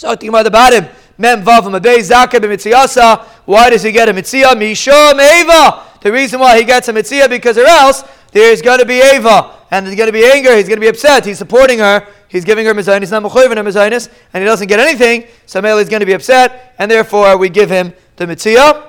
So 0.00 0.08
talking 0.08 0.30
about 0.30 0.50
bottom. 0.50 0.86
Mem 1.18 1.44
vav 1.44 1.64
b'mitziasa. 1.64 3.22
Why 3.44 3.68
does 3.68 3.82
he 3.82 3.92
get 3.92 4.08
a 4.08 4.14
mitzia? 4.14 4.54
Mishom 4.54 5.20
eva. 5.20 5.82
The 6.00 6.10
reason 6.10 6.40
why 6.40 6.56
he 6.56 6.64
gets 6.64 6.88
a 6.88 6.92
mitzia 6.94 7.28
because 7.28 7.58
or 7.58 7.66
else 7.66 8.02
there's 8.32 8.62
going 8.62 8.78
to 8.78 8.86
be 8.86 8.94
eva 8.94 9.58
and 9.70 9.86
there's 9.86 9.96
going 9.96 10.06
to 10.06 10.12
be 10.14 10.24
anger. 10.24 10.56
He's 10.56 10.68
going 10.68 10.78
to 10.78 10.80
be 10.80 10.88
upset. 10.88 11.26
He's 11.26 11.36
supporting 11.36 11.80
her. 11.80 12.06
He's 12.28 12.46
giving 12.46 12.64
her 12.64 12.72
mizainis, 12.72 13.10
not 13.10 13.24
mechoyvin 13.24 13.58
her 13.58 14.10
and 14.32 14.42
he 14.42 14.46
doesn't 14.46 14.68
get 14.68 14.80
anything. 14.80 15.24
So 15.44 15.60
Mele 15.60 15.76
is 15.76 15.90
going 15.90 16.00
to 16.00 16.06
be 16.06 16.14
upset, 16.14 16.74
and 16.78 16.90
therefore 16.90 17.36
we 17.36 17.50
give 17.50 17.68
him 17.68 17.92
the 18.16 18.24
mitzia. 18.24 18.82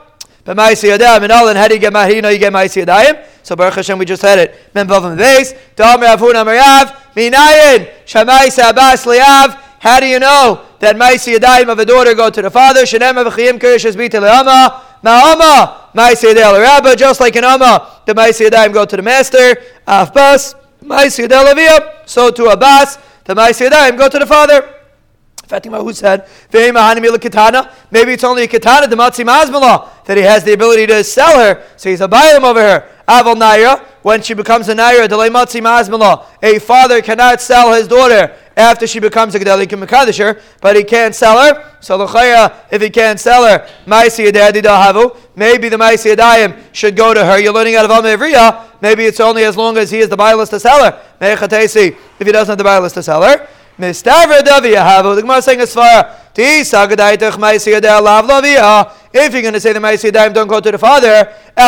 But 0.46 0.56
Ma'isi 0.56 0.98
Yadayim 0.98 1.24
and 1.24 1.32
Alan, 1.34 1.58
how 1.58 1.68
do 1.68 1.74
you 1.74 1.82
get 1.82 1.92
How 1.92 2.08
you 2.08 2.22
know 2.22 2.30
you 2.30 2.40
get 2.40 2.54
Ma'isi 2.54 2.86
Yadayim? 2.86 3.28
So 3.44 3.58
Baruch 3.58 3.74
Hashem, 3.74 4.00
we 4.00 4.06
just 4.06 4.22
had 4.22 4.40
it. 4.40 4.56
Mem 4.74 4.88
Bavim 4.88 5.18
Beis, 5.18 5.58
Da'am 5.76 6.02
Ravun 6.02 6.36
Amarav, 6.36 6.96
Minayin, 7.16 7.92
Shamai 8.06 8.48
Sabas 8.48 9.06
Liav. 9.06 9.71
How 9.82 10.00
do 10.00 10.06
you 10.06 10.20
know 10.20 10.64
that 10.78 10.96
Ma'isi 10.96 11.36
Yadayim 11.38 11.68
of 11.68 11.80
a 11.80 11.86
daughter 11.86 12.14
go 12.14 12.30
to 12.30 12.40
the 12.40 12.52
father? 12.52 12.84
Shenem 12.84 13.16
Avachiyim 13.18 13.60
Kirish 13.60 13.92
Esbita 13.92 14.22
Le'ama, 14.22 14.80
Ma'ama, 15.04 15.92
Ma'isi 15.96 16.32
Yadayim 16.32 16.62
Rabba, 16.62 16.96
just 16.96 17.20
like 17.20 17.36
an 17.36 17.46
Amma, 17.46 17.90
the 18.06 18.14
Ma'isi 18.14 18.48
Yadayim 18.48 18.74
go 18.74 18.86
to 18.86 18.96
the 18.96 19.02
master, 19.02 19.58
Afbas, 19.88 20.54
Ma'isi 20.84 21.28
Yadayim 21.28 22.08
so 22.08 22.30
to 22.30 22.50
Abbas, 22.50 23.00
the 23.24 23.34
Ma'isi 23.34 23.68
Yadayim 23.68 23.98
go 23.98 24.08
to 24.08 24.20
the 24.20 24.28
father. 24.28 24.72
Fatima 25.48 25.82
who 25.84 25.92
said, 25.94 26.28
Maybe 26.54 26.70
it's 28.14 28.24
only 28.24 28.44
a 28.44 28.48
katana, 28.48 28.88
the 28.88 28.96
matzi 28.96 29.26
mazmala, 29.26 29.90
that 30.06 30.16
he 30.16 30.22
has 30.22 30.44
the 30.44 30.54
ability 30.54 30.86
to 30.88 31.04
sell 31.04 31.40
her. 31.40 31.64
So 31.76 31.90
he's 31.90 32.02
a 32.02 32.08
bailam 32.08 32.44
over 32.44 32.62
her. 32.62 32.88
Aval 33.08 33.36
naira, 33.36 33.84
when 34.04 34.22
she 34.22 34.36
becomes 34.36 34.70
a 34.70 34.76
naira, 34.76 35.10
delay 35.10 35.30
matzi 35.30 35.60
mazmala. 35.60 36.26
A 36.44 36.60
father 36.60 37.02
cannot 37.02 37.42
sell 37.42 37.74
his 37.74 37.88
daughter 37.88 38.38
after 38.62 38.88
she 38.88 39.00
becomes 39.00 39.36
a 39.36 39.40
gedalikim 39.40 39.84
mekadisher, 39.84 40.42
but 40.62 40.76
he 40.76 40.84
can't 40.84 41.14
sell 41.14 41.38
her. 41.42 41.76
So 41.82 41.98
l'chaya, 41.98 42.54
if 42.72 42.82
he 42.82 42.90
can't 42.90 43.20
sell 43.20 43.44
her, 43.46 43.68
ma'isi 43.86 44.32
havu. 44.32 45.18
Maybe 45.36 45.68
the 45.70 45.78
ma'isi 45.78 46.16
yadayim 46.16 46.58
should 46.72 46.96
go 46.96 47.14
to 47.14 47.26
her. 47.26 47.40
You're 47.40 47.54
learning 47.54 47.76
out 47.76 47.86
of 47.86 47.92
Almevriya. 47.92 48.82
Maybe 48.82 49.06
it's 49.06 49.20
only 49.20 49.44
as 49.44 49.58
long 49.58 49.78
as 49.78 49.92
he 49.92 50.00
is 50.00 50.10
the 50.10 50.18
bailas 50.18 50.50
to 50.52 50.60
sell 50.60 50.84
her. 50.84 51.02
If 51.20 52.28
he 52.28 52.32
doesn't 52.32 52.52
have 52.52 52.58
the 52.58 52.64
bailas 52.64 52.94
to 52.94 53.04
sell 53.04 53.24
her. 53.24 53.48
Mistavra 53.82 54.42
Daviyahavu. 54.42 55.16
The 55.16 55.22
Gemara 55.22 55.38
is 55.38 55.46
saying 55.46 55.60
as 55.62 55.74
far. 55.74 56.18
If 56.34 56.64
you're 59.34 59.42
going 59.42 59.54
to 59.54 59.60
say 59.60 59.74
the 59.74 59.80
Maisiyadayim 59.80 60.34
don't 60.34 60.48
go 60.48 60.62
to 60.62 60.72
the 60.72 60.78
father, 60.78 61.34
the 61.54 61.66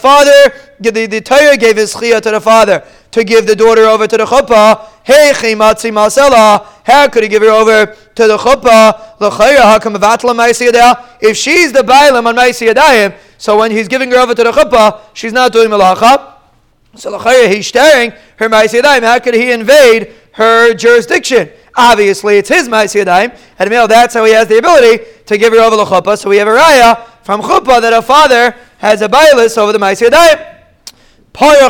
father, 0.00 0.52
the, 0.80 1.06
the 1.06 1.20
Torah 1.20 1.56
gave 1.58 1.76
his 1.76 1.92
chiyah 1.92 2.22
to 2.22 2.30
the 2.30 2.40
father 2.40 2.82
to 3.10 3.24
give 3.24 3.46
the 3.46 3.54
daughter 3.54 3.82
over 3.82 4.06
to 4.06 4.16
the 4.16 4.24
chuppah. 4.24 4.86
Hey, 5.02 5.32
chimatzi 5.34 5.92
masela. 5.92 6.64
How 6.84 7.08
could 7.08 7.24
he 7.24 7.28
give 7.28 7.42
her 7.42 7.50
over 7.50 7.86
to 7.86 8.26
the 8.26 8.38
chuppah? 8.38 9.00
If 11.20 11.36
she's 11.36 11.72
the 11.72 11.80
bailam 11.82 12.26
on 12.26 12.36
Maisiyadayim, 12.36 13.14
so 13.36 13.58
when 13.58 13.70
he's 13.70 13.88
giving 13.88 14.10
her 14.12 14.18
over 14.18 14.34
to 14.34 14.44
the 14.44 14.52
chuppah, 14.52 15.00
she's 15.12 15.32
not 15.34 15.52
doing 15.52 15.68
malacha. 15.68 16.33
So 16.96 17.18
he's 17.48 17.66
staring 17.66 18.12
her 18.38 18.48
Ma'asiyadayim. 18.48 19.02
How 19.02 19.18
could 19.18 19.34
he 19.34 19.50
invade 19.50 20.12
her 20.32 20.74
jurisdiction? 20.74 21.50
Obviously, 21.76 22.38
it's 22.38 22.48
his 22.48 22.68
Ma'asiyadayim. 22.68 23.36
And 23.58 23.70
male, 23.70 23.88
that's 23.88 24.14
how 24.14 24.24
he 24.24 24.32
has 24.32 24.48
the 24.48 24.58
ability 24.58 25.04
to 25.26 25.38
give 25.38 25.52
her 25.52 25.60
over 25.60 25.76
the 25.76 25.84
chuppah. 25.84 26.18
So 26.18 26.30
we 26.30 26.36
have 26.38 26.48
a 26.48 26.52
raya 26.52 27.04
from 27.24 27.40
chuppah 27.42 27.80
that 27.80 27.92
a 27.92 28.02
father 28.02 28.54
has 28.78 29.02
a 29.02 29.08
bailis 29.08 29.58
over 29.58 29.72
the 29.72 29.78
Ma'asiyadayim. 29.78 30.52
Maybe 31.36 31.68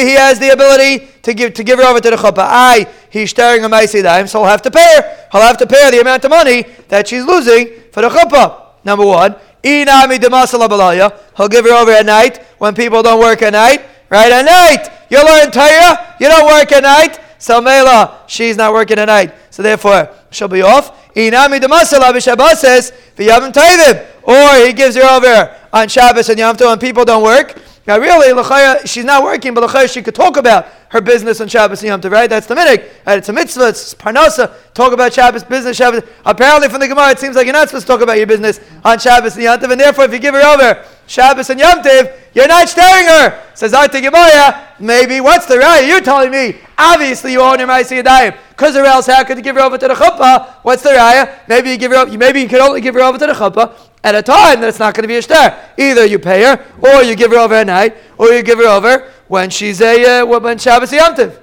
he 0.00 0.10
has 0.16 0.38
the 0.38 0.50
ability 0.52 1.08
to 1.22 1.32
give 1.32 1.54
to 1.54 1.64
give 1.64 1.78
her 1.78 1.84
over 1.86 1.98
to 2.00 2.10
the 2.10 2.16
chuppah. 2.16 2.46
I 2.46 2.86
he's 3.08 3.30
staring 3.30 3.64
a 3.64 3.70
ma'asidayim, 3.70 4.28
so 4.28 4.40
he'll 4.40 4.48
have 4.50 4.60
to 4.60 4.70
pay 4.70 4.96
her. 4.96 5.26
He'll 5.32 5.40
have 5.40 5.56
to 5.56 5.66
pay 5.66 5.82
her 5.84 5.90
the 5.90 6.02
amount 6.02 6.24
of 6.26 6.30
money 6.30 6.66
that 6.88 7.08
she's 7.08 7.24
losing 7.24 7.70
for 7.90 8.02
the 8.02 8.10
chuppah. 8.10 8.64
Number 8.84 9.06
one, 9.06 9.34
Inami 9.64 11.10
He'll 11.36 11.48
give 11.48 11.64
her 11.64 11.72
over 11.72 11.90
at 11.90 12.06
night 12.06 12.42
when 12.58 12.74
people 12.74 13.02
don't 13.02 13.18
work 13.18 13.42
at 13.42 13.52
night. 13.52 13.80
Right 14.10 14.30
at 14.30 14.44
night, 14.44 14.90
you 15.10 15.24
learn 15.24 15.50
Torah. 15.50 16.16
You 16.20 16.28
don't 16.28 16.46
work 16.46 16.70
at 16.70 16.82
night. 16.82 17.18
So 17.38 17.60
Mela, 17.60 18.20
she's 18.26 18.56
not 18.56 18.72
working 18.72 18.98
at 18.98 19.06
night. 19.06 19.34
So 19.50 19.62
therefore, 19.62 20.10
she'll 20.30 20.48
be 20.48 20.62
off. 20.62 21.12
Inami 21.14 21.60
demasala 21.60 22.12
b'Shabbat 22.12 22.56
says 22.56 22.92
v'yavim 23.16 23.52
tayvim. 23.52 24.06
Or 24.22 24.66
he 24.66 24.72
gives 24.72 24.96
her 24.96 25.02
over 25.02 25.56
on 25.72 25.88
Shabbos 25.88 26.28
and 26.28 26.38
Yom 26.38 26.56
Tov 26.56 26.66
when 26.66 26.78
people 26.78 27.04
don't 27.04 27.22
work. 27.22 27.58
Now, 27.86 27.98
really, 27.98 28.32
L'chaya, 28.32 28.86
she's 28.86 29.04
not 29.04 29.22
working, 29.22 29.52
but 29.52 29.62
L'chaya, 29.62 29.92
she 29.92 30.00
could 30.00 30.14
talk 30.14 30.38
about 30.38 30.66
her 30.88 31.02
business 31.02 31.40
on 31.40 31.48
Shabbos 31.48 31.82
Yom 31.82 32.00
Tov, 32.00 32.12
right? 32.12 32.30
That's 32.30 32.46
the 32.46 32.54
minig. 32.54 32.88
Right? 33.06 33.18
It's 33.18 33.28
a 33.28 33.32
mitzvah, 33.32 33.68
it's 33.68 33.94
parnasa. 33.94 34.54
Talk 34.72 34.92
about 34.92 35.12
Shabbos 35.12 35.44
business, 35.44 35.76
Shabbos. 35.76 36.02
Apparently, 36.24 36.68
from 36.68 36.80
the 36.80 36.88
Gemara, 36.88 37.10
it 37.10 37.18
seems 37.18 37.36
like 37.36 37.44
you're 37.44 37.52
not 37.52 37.68
supposed 37.68 37.86
to 37.86 37.92
talk 37.92 38.00
about 38.00 38.16
your 38.16 38.26
business 38.26 38.58
on 38.84 38.98
Shabbos 38.98 39.34
and 39.34 39.44
Yom 39.44 39.58
Tov, 39.58 39.70
and 39.72 39.80
therefore, 39.80 40.04
if 40.04 40.12
you 40.12 40.18
give 40.18 40.34
her 40.34 40.40
over 40.42 40.82
Shabbos 41.06 41.50
and 41.50 41.60
Yom 41.60 41.82
Tov, 41.82 42.10
you're 42.32 42.48
not 42.48 42.68
staring 42.68 43.06
her. 43.06 43.42
Says 43.54 43.74
Arta 43.74 44.00
Gemara, 44.00 44.66
maybe, 44.80 45.20
what's 45.20 45.46
the 45.46 45.58
right? 45.58 45.86
You're 45.86 46.00
telling 46.00 46.30
me, 46.30 46.56
obviously, 46.78 47.32
you 47.32 47.42
own 47.42 47.58
your 47.58 47.68
Maisi 47.68 48.02
Yadayim. 48.02 48.36
Because 48.56 48.76
or 48.76 48.84
else, 48.84 49.06
how 49.06 49.24
could 49.24 49.36
you 49.36 49.42
give 49.42 49.56
her 49.56 49.62
over 49.62 49.76
to 49.76 49.88
the 49.88 49.94
chuppah? 49.94 50.54
What's 50.62 50.82
the 50.82 50.90
raya? 50.90 51.40
Maybe 51.48 51.70
you 51.70 51.76
give 51.76 51.90
her, 51.90 52.06
maybe 52.06 52.40
you 52.40 52.48
could 52.48 52.60
only 52.60 52.80
give 52.80 52.94
her 52.94 53.00
over 53.00 53.18
to 53.18 53.26
the 53.26 53.32
chuppah 53.32 53.74
at 54.04 54.14
a 54.14 54.22
time 54.22 54.60
that 54.60 54.68
it's 54.68 54.78
not 54.78 54.94
going 54.94 55.02
to 55.02 55.08
be 55.08 55.16
a 55.16 55.22
shtar. 55.22 55.58
Either 55.76 56.06
you 56.06 56.20
pay 56.20 56.44
her, 56.44 56.64
or 56.80 57.02
you 57.02 57.16
give 57.16 57.32
her 57.32 57.38
over 57.38 57.54
at 57.54 57.66
night, 57.66 57.96
or 58.16 58.28
you 58.28 58.42
give 58.42 58.58
her 58.58 58.68
over 58.68 59.10
when 59.26 59.50
she's 59.50 59.80
a 59.80 60.20
uh, 60.20 60.26
when 60.26 60.56
Shabbos 60.56 60.92
Yom 60.92 61.16
Tov. 61.16 61.40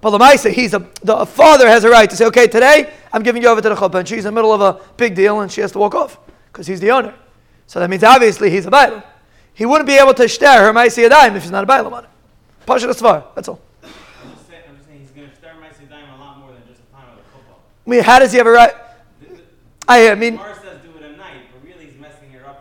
But 0.00 0.10
the 0.10 0.18
Maisa, 0.18 0.50
he's 0.50 0.74
a 0.74 0.84
the 1.02 1.26
father 1.26 1.68
has 1.68 1.84
a 1.84 1.90
right 1.90 2.08
to 2.08 2.16
say, 2.16 2.24
okay, 2.26 2.48
today 2.48 2.92
I'm 3.12 3.22
giving 3.22 3.42
you 3.42 3.48
over 3.48 3.60
to 3.60 3.68
the 3.68 3.74
chuppah, 3.74 3.96
and 3.96 4.08
she's 4.08 4.24
in 4.24 4.24
the 4.24 4.32
middle 4.32 4.52
of 4.52 4.62
a 4.62 4.80
big 4.96 5.14
deal, 5.14 5.40
and 5.40 5.52
she 5.52 5.60
has 5.60 5.72
to 5.72 5.78
walk 5.78 5.94
off 5.94 6.18
because 6.46 6.66
he's 6.66 6.80
the 6.80 6.90
owner. 6.90 7.14
So 7.66 7.80
that 7.80 7.90
means 7.90 8.02
obviously 8.02 8.50
he's 8.50 8.66
a 8.66 8.70
bailam. 8.70 9.04
He 9.52 9.66
wouldn't 9.66 9.86
be 9.86 9.94
able 9.94 10.14
to 10.14 10.26
share 10.26 10.64
her 10.64 10.72
Maisa 10.72 11.06
Yadayim 11.08 11.36
if 11.36 11.42
she's 11.42 11.52
not 11.52 11.68
a 11.68 11.84
on 11.84 12.04
it. 12.04 12.10
Pasha 12.66 12.86
Svar, 12.88 13.24
that's 13.34 13.48
all. 13.48 13.60
I'm 13.82 13.90
just 14.34 14.48
saying, 14.48 14.62
I'm 14.68 14.76
just 14.76 14.88
saying 14.88 15.00
he's 15.00 15.10
going 15.10 15.28
to 15.28 15.36
stir 15.36 15.52
my 15.60 15.68
Sidaim 15.68 16.14
a 16.14 16.20
lot 16.20 16.38
more 16.38 16.52
than 16.52 16.62
just 16.68 16.80
a 16.80 16.96
pound 16.96 17.10
of 17.10 17.16
the 17.16 17.30
football. 17.30 17.60
I 17.86 17.90
mean, 17.90 18.02
how 18.02 18.18
does 18.18 18.32
he 18.32 18.38
have 18.38 18.46
a 18.46 18.50
right? 18.50 18.74
I, 19.88 20.14
mean, 20.14 20.38
Porsche 20.38 20.62
does 20.62 20.80
do 20.80 20.96
it 20.98 21.02
at 21.02 21.16
night, 21.18 21.42
but 21.52 21.68
really 21.68 21.92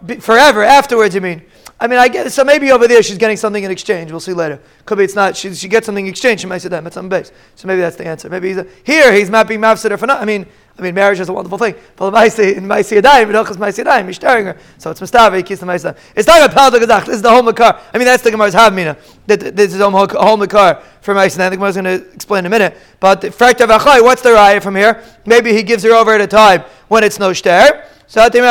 be, 0.05 0.15
forever 0.19 0.63
afterwards. 0.63 1.13
You 1.13 1.21
mean? 1.21 1.43
I 1.81 1.87
mean, 1.87 1.97
I 1.97 2.09
get. 2.09 2.31
So 2.31 2.43
maybe 2.43 2.71
over 2.71 2.87
there 2.87 3.01
she's 3.01 3.17
getting 3.17 3.37
something 3.37 3.63
in 3.63 3.71
exchange. 3.71 4.11
We'll 4.11 4.19
see 4.19 4.33
later. 4.33 4.59
Could 4.85 4.99
be 4.99 5.03
it's 5.03 5.15
not. 5.15 5.35
She, 5.35 5.51
she 5.55 5.67
gets 5.67 5.87
something 5.87 6.05
in 6.05 6.11
exchange. 6.11 6.41
She 6.41 6.45
might 6.45 6.59
say 6.59 6.69
that. 6.69 6.95
On 6.95 7.09
base. 7.09 7.31
So 7.55 7.67
maybe 7.67 7.81
that's 7.81 7.95
the 7.95 8.05
answer. 8.05 8.29
Maybe 8.29 8.49
he's 8.49 8.57
a, 8.57 8.67
here 8.83 9.11
he's 9.11 9.31
not 9.31 9.47
being 9.47 9.59
for 9.61 10.05
not. 10.05 10.21
I 10.21 10.25
mean, 10.25 10.45
I 10.77 10.81
mean, 10.83 10.93
marriage 10.93 11.19
is 11.19 11.27
a 11.27 11.33
wonderful 11.33 11.57
thing. 11.57 11.73
But 11.95 12.13
in 12.13 12.13
Maisi 12.13 13.01
Yadayim, 13.01 13.31
Menachas 13.31 13.57
Maisi 13.57 13.83
Yadayim, 13.83 14.05
he's 14.05 14.17
staring 14.17 14.45
her. 14.45 14.57
So 14.77 14.91
it's 14.91 15.01
Mustafa, 15.01 15.37
he 15.37 15.41
kisses 15.41 15.61
the 15.61 15.65
Maisi 15.65 15.97
It's 16.15 16.27
not 16.27 16.47
a 16.47 16.53
Pal. 16.53 16.69
This 16.69 17.15
is 17.15 17.23
the 17.23 17.31
whole 17.31 17.41
Makar. 17.41 17.79
I 17.91 17.97
mean, 17.97 18.05
that's 18.05 18.21
the 18.21 18.29
Gemara's 18.29 18.53
Havmina. 18.53 18.95
This 19.25 19.73
is 19.73 19.79
the 19.79 19.89
whole 19.89 20.37
Makar 20.37 20.83
for 21.01 21.15
Maisi 21.15 21.39
Yadayim. 21.39 21.49
The 21.49 21.55
Gemara's 21.55 21.75
going 21.75 21.85
to 21.85 22.13
explain 22.13 22.39
in 22.41 22.45
a 22.45 22.49
minute. 22.49 22.77
But 22.99 23.21
Frekta 23.21 23.65
Vachai, 23.65 24.03
what's 24.03 24.21
the 24.21 24.29
raya 24.29 24.61
from 24.61 24.75
here? 24.75 25.03
Maybe 25.25 25.51
he 25.51 25.63
gives 25.63 25.83
her 25.83 25.93
over 25.93 26.13
at 26.13 26.21
a 26.21 26.27
time 26.27 26.63
when 26.89 27.03
it's 27.03 27.17
no 27.17 27.31
shter. 27.31 27.87
So 28.05 28.21
You 28.21 28.29
don't 28.29 28.41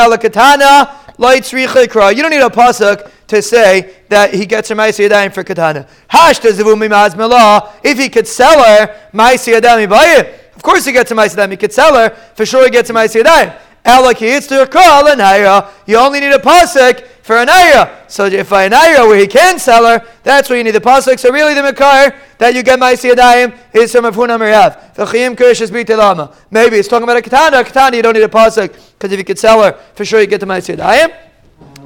need 2.31 2.41
a 2.41 2.49
pasuk 2.49 3.11
to 3.31 3.41
say 3.41 3.95
that 4.09 4.33
he 4.33 4.45
gets 4.45 4.69
her 4.69 4.75
Maisi 4.75 5.09
Yadayim 5.09 5.33
for 5.33 5.43
Katana. 5.43 5.87
Hash 6.07 6.39
If 6.43 7.97
he 7.97 8.09
could 8.09 8.27
sell 8.27 8.63
her 8.63 9.09
Maisi 9.13 9.57
Yadayim, 9.57 9.89
buy 9.89 10.05
it. 10.19 10.53
Of 10.55 10.63
course 10.63 10.85
he 10.85 10.91
gets 10.91 11.09
a 11.11 11.15
Ma'aseh 11.15 11.49
He 11.49 11.57
could 11.57 11.73
sell 11.73 11.95
her. 11.95 12.15
For 12.35 12.45
sure 12.45 12.63
he 12.65 12.69
gets 12.69 12.89
a 12.89 12.93
Ma'aseh 12.93 13.23
Yadayim. 13.23 13.57
A 13.83 13.89
a 13.89 15.71
you 15.87 15.97
only 15.97 16.19
need 16.19 16.33
a 16.33 16.37
pasuk 16.37 17.03
for 17.23 17.37
an. 17.37 17.89
So 18.07 18.25
if 18.25 18.53
I 18.53 18.65
an 18.65 18.71
where 18.71 19.17
he 19.17 19.25
can 19.25 19.57
sell 19.57 19.85
her, 19.85 20.05
that's 20.21 20.49
where 20.49 20.57
you 20.59 20.63
need 20.63 20.75
the 20.75 20.81
pasuk. 20.81 21.17
So 21.17 21.31
really 21.31 21.55
the 21.55 21.63
makar 21.63 22.15
that 22.37 22.53
you 22.53 22.61
get 22.61 22.79
ma'isi 22.79 23.11
yadayim 23.11 23.57
is 23.73 23.91
from 23.91 24.05
Afuna 24.05 24.37
Meriav. 24.37 24.93
V'chiyim 24.93 25.35
kirshas 25.35 25.71
b'telama. 25.71 26.35
Maybe 26.51 26.75
it's 26.75 26.87
talking 26.87 27.05
about 27.05 27.17
a 27.17 27.23
katana. 27.23 27.61
A 27.61 27.63
katana 27.63 27.95
you 27.97 28.03
don't 28.03 28.13
need 28.13 28.21
a 28.21 28.27
pasuk 28.27 28.71
because 28.71 29.11
if 29.11 29.17
you 29.17 29.25
could 29.25 29.39
sell 29.39 29.63
her, 29.63 29.71
for 29.95 30.05
sure 30.05 30.21
you 30.21 30.27
get 30.27 30.41
the 30.41 30.45
ma'isi 30.45 30.77
yadayim. 30.77 31.30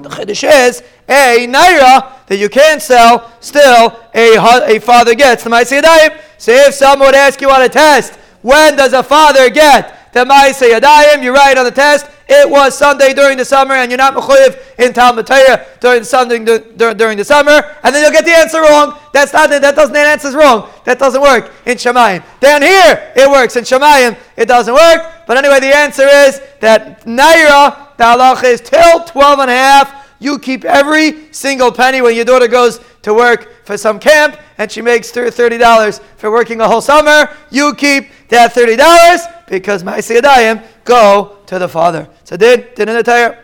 The 0.06 0.16
chiddush 0.16 0.68
is 0.68 0.84
a 1.10 1.48
naira 1.48 2.25
that 2.28 2.38
you 2.38 2.50
can't 2.50 2.81
sell. 2.81 3.31
Still, 3.40 4.00
a, 4.13 4.75
a 4.75 4.80
father 4.80 5.16
gets 5.16 5.44
the 5.44 5.50
ma'isi 5.50 5.81
yadayim. 5.81 6.22
So 6.38 6.52
if 6.52 6.75
someone 6.75 7.07
would 7.07 7.16
ask 7.16 7.42
you 7.42 7.50
on 7.50 7.62
a 7.62 7.69
test. 7.69 8.19
When 8.46 8.75
does 8.75 8.94
a 8.94 9.02
father 9.02 9.50
get 9.50 10.13
the 10.13 10.24
Ma'aseh 10.24 10.78
Yadayim? 10.80 11.24
You 11.24 11.34
write 11.34 11.57
on 11.57 11.66
the 11.66 11.72
test. 11.72 12.06
It 12.30 12.48
was 12.48 12.78
Sunday 12.78 13.12
during 13.16 13.40
the 13.40 13.46
summer, 13.46 13.74
and 13.74 13.90
you're 13.90 13.98
not 13.98 14.13
mechuyev 14.13 14.62
in 14.78 14.94
Talmud 14.94 15.25
Torah 15.25 15.66
during 15.80 16.04
Sunday 16.04 16.38
during 16.75 17.18
the 17.18 17.25
summer, 17.25 17.75
and 17.84 17.96
then 17.96 18.04
you'll 18.04 18.12
get 18.12 18.24
the 18.24 18.36
answer 18.36 18.62
wrong. 18.62 19.00
That's 19.13 19.34
not 19.34 19.50
that 19.50 19.75
doesn't 19.75 19.94
that 19.94 20.06
answer's 20.06 20.36
wrong. 20.36 20.69
That 20.84 21.00
doesn't 21.00 21.19
work 21.19 21.51
in 21.66 21.78
Shemayim. 21.78 22.24
Down 22.40 22.62
here 22.62 23.12
it 23.16 23.28
works 23.28 23.56
in 23.56 23.63
Shemayim. 23.63 24.16
It 24.38 24.46
doesn't 24.46 24.75
work. 24.75 25.25
But 25.25 25.38
anyway, 25.38 25.60
the 25.60 25.75
answer 25.75 26.08
is 26.08 26.40
that 26.60 27.04
Naira 27.06 27.85
the 27.98 28.04
halach 28.04 28.44
is 28.44 28.62
till 28.62 29.04
12 29.04 29.40
and 29.40 29.50
a 29.50 29.54
half 29.54 30.06
You 30.20 30.40
keep 30.40 30.66
every 30.66 31.32
single 31.34 31.72
penny 31.72 32.02
when 32.02 32.16
your 32.16 32.26
daughter 32.26 32.48
goes 32.48 32.80
to 33.02 33.14
work 33.14 33.66
for 33.66 33.78
some 33.78 34.00
camp 34.00 34.38
and 34.58 34.72
she 34.72 34.82
makes 34.82 35.12
$30 35.12 36.02
for 36.18 36.32
working 36.32 36.62
a 36.62 36.68
whole 36.68 36.82
summer. 36.82 37.30
You 37.52 37.76
keep 37.76 38.10
that 38.30 38.54
$30 38.54 39.48
because 39.48 39.84
my 39.84 40.00
Siyadayim 40.00 40.66
go 40.86 41.38
to 41.48 41.60
the 41.60 41.68
father. 41.68 42.10
So 42.24 42.38
did, 42.38 42.74
did 42.76 42.88
in 42.90 42.96
the 42.96 43.04
tire. 43.04 43.44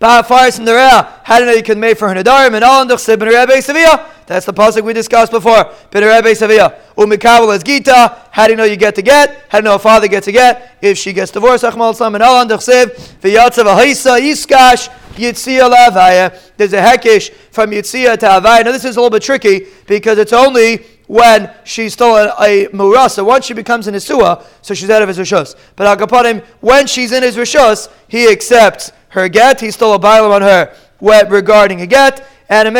Ba'afaris 0.00 0.58
in 0.58 0.64
the 0.64 0.72
Reah. 0.72 1.20
How 1.24 1.38
do 1.38 1.44
you 1.44 1.50
know 1.50 1.56
you 1.56 1.62
can 1.62 1.80
make 1.80 1.98
for 1.98 2.08
her 2.08 2.14
Nadarim 2.14 2.54
and 2.54 2.64
all 2.64 2.82
in 2.82 2.88
the 2.88 2.96
Rebbe 2.96 3.62
Sevilla? 3.62 4.10
That's 4.28 4.44
the 4.44 4.52
pasuk 4.52 4.84
we 4.84 4.92
discussed 4.92 5.32
before. 5.32 5.72
Rebbe 5.90 6.34
Sevilla. 6.34 6.74
Umikabel 6.98 7.54
as 7.54 7.62
Gita. 7.62 8.14
How 8.30 8.44
do 8.44 8.52
you 8.52 8.58
know 8.58 8.64
you 8.64 8.76
get 8.76 8.94
to 8.96 9.02
get? 9.02 9.46
How 9.48 9.58
do 9.58 9.64
you 9.64 9.70
know 9.70 9.76
a 9.76 9.78
father 9.78 10.06
gets 10.06 10.26
to 10.26 10.32
get? 10.32 10.76
If 10.82 10.98
she 10.98 11.14
gets 11.14 11.30
divorced, 11.30 11.64
Achmal 11.64 11.98
and 12.42 12.50
the 12.50 12.56
Chsib. 12.58 12.94
V'yatzav 13.22 13.64
Ahaisa 13.64 14.20
Yiskash. 14.20 14.90
Yitzia 15.14 15.72
Lavaya. 15.72 16.38
There's 16.58 16.74
a 16.74 16.80
hekish 16.82 17.32
from 17.50 17.70
Yitzia 17.70 18.18
to 18.18 18.26
Havaya. 18.26 18.66
Now 18.66 18.72
this 18.72 18.84
is 18.84 18.96
a 18.96 19.00
little 19.00 19.10
bit 19.10 19.22
tricky 19.22 19.66
because 19.86 20.18
it's 20.18 20.34
only 20.34 20.84
when 21.06 21.50
she's 21.64 21.94
still 21.94 22.14
a, 22.16 22.66
murasa. 22.66 23.24
Once 23.24 23.46
she 23.46 23.54
becomes 23.54 23.86
an 23.86 23.94
isua, 23.94 24.44
so 24.60 24.74
she's 24.74 24.90
out 24.90 25.00
of 25.00 25.08
his 25.08 25.16
rishos. 25.16 25.56
But 25.74 25.98
Akapanim, 25.98 26.44
when 26.60 26.86
she's 26.86 27.12
in 27.12 27.22
his 27.22 27.36
rishos, 27.36 27.90
he 28.08 28.30
accepts 28.30 28.92
her 29.08 29.26
get. 29.30 29.62
He's 29.62 29.74
still 29.74 29.94
a 29.94 29.98
bailam 29.98 30.32
on 30.32 30.42
her 30.42 30.76
regarding 31.00 31.80
a 31.80 31.86
get. 31.86 32.28
And 32.50 32.68
a 32.68 32.70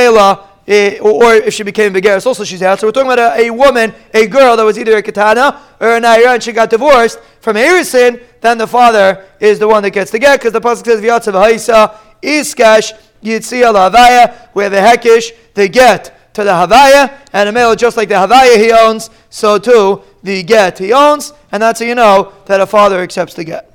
eh, 0.68 0.98
or 1.00 1.34
if 1.34 1.54
she 1.54 1.62
became 1.64 1.92
begeris, 1.92 2.26
also 2.26 2.44
she's 2.44 2.62
out. 2.62 2.78
So 2.78 2.86
we're 2.86 2.92
talking 2.92 3.10
about 3.10 3.38
a, 3.38 3.46
a, 3.46 3.50
woman, 3.50 3.94
a 4.14 4.26
girl 4.26 4.56
that 4.56 4.62
was 4.62 4.78
either 4.78 4.96
a 4.96 5.02
katana 5.02 5.60
or 5.80 5.96
an 5.96 6.04
naira, 6.04 6.34
and 6.34 6.42
she 6.42 6.52
got 6.52 6.70
divorced 6.70 7.18
from 7.40 7.56
Erisin, 7.56 8.22
then 8.40 8.58
the 8.58 8.66
father 8.66 9.24
is 9.40 9.58
the 9.58 9.66
one 9.66 9.82
that 9.82 9.90
gets 9.90 10.10
the 10.10 10.18
get, 10.18 10.38
because 10.38 10.52
the 10.52 10.60
pasuk 10.60 10.84
says, 10.84 11.00
Vyatzav 11.00 11.32
Haisa, 11.32 11.96
Iskash, 12.22 12.92
Yitzia 13.22 13.72
Lavaya, 13.72 14.48
where 14.52 14.70
the 14.70 14.76
hekish, 14.76 15.32
the 15.54 15.68
get 15.68 16.34
to 16.34 16.44
the 16.44 16.50
Havaya, 16.50 17.18
and 17.32 17.48
a 17.48 17.52
male, 17.52 17.74
just 17.74 17.96
like 17.96 18.08
the 18.08 18.14
Havaya 18.14 18.56
he 18.56 18.70
owns, 18.70 19.10
so 19.30 19.58
too 19.58 20.02
the 20.22 20.42
get 20.42 20.78
he 20.78 20.92
owns, 20.92 21.32
and 21.50 21.62
that's 21.62 21.80
how 21.80 21.86
you 21.86 21.94
know 21.94 22.32
that 22.46 22.60
a 22.60 22.66
father 22.66 23.00
accepts 23.00 23.34
the 23.34 23.44
get. 23.44 23.67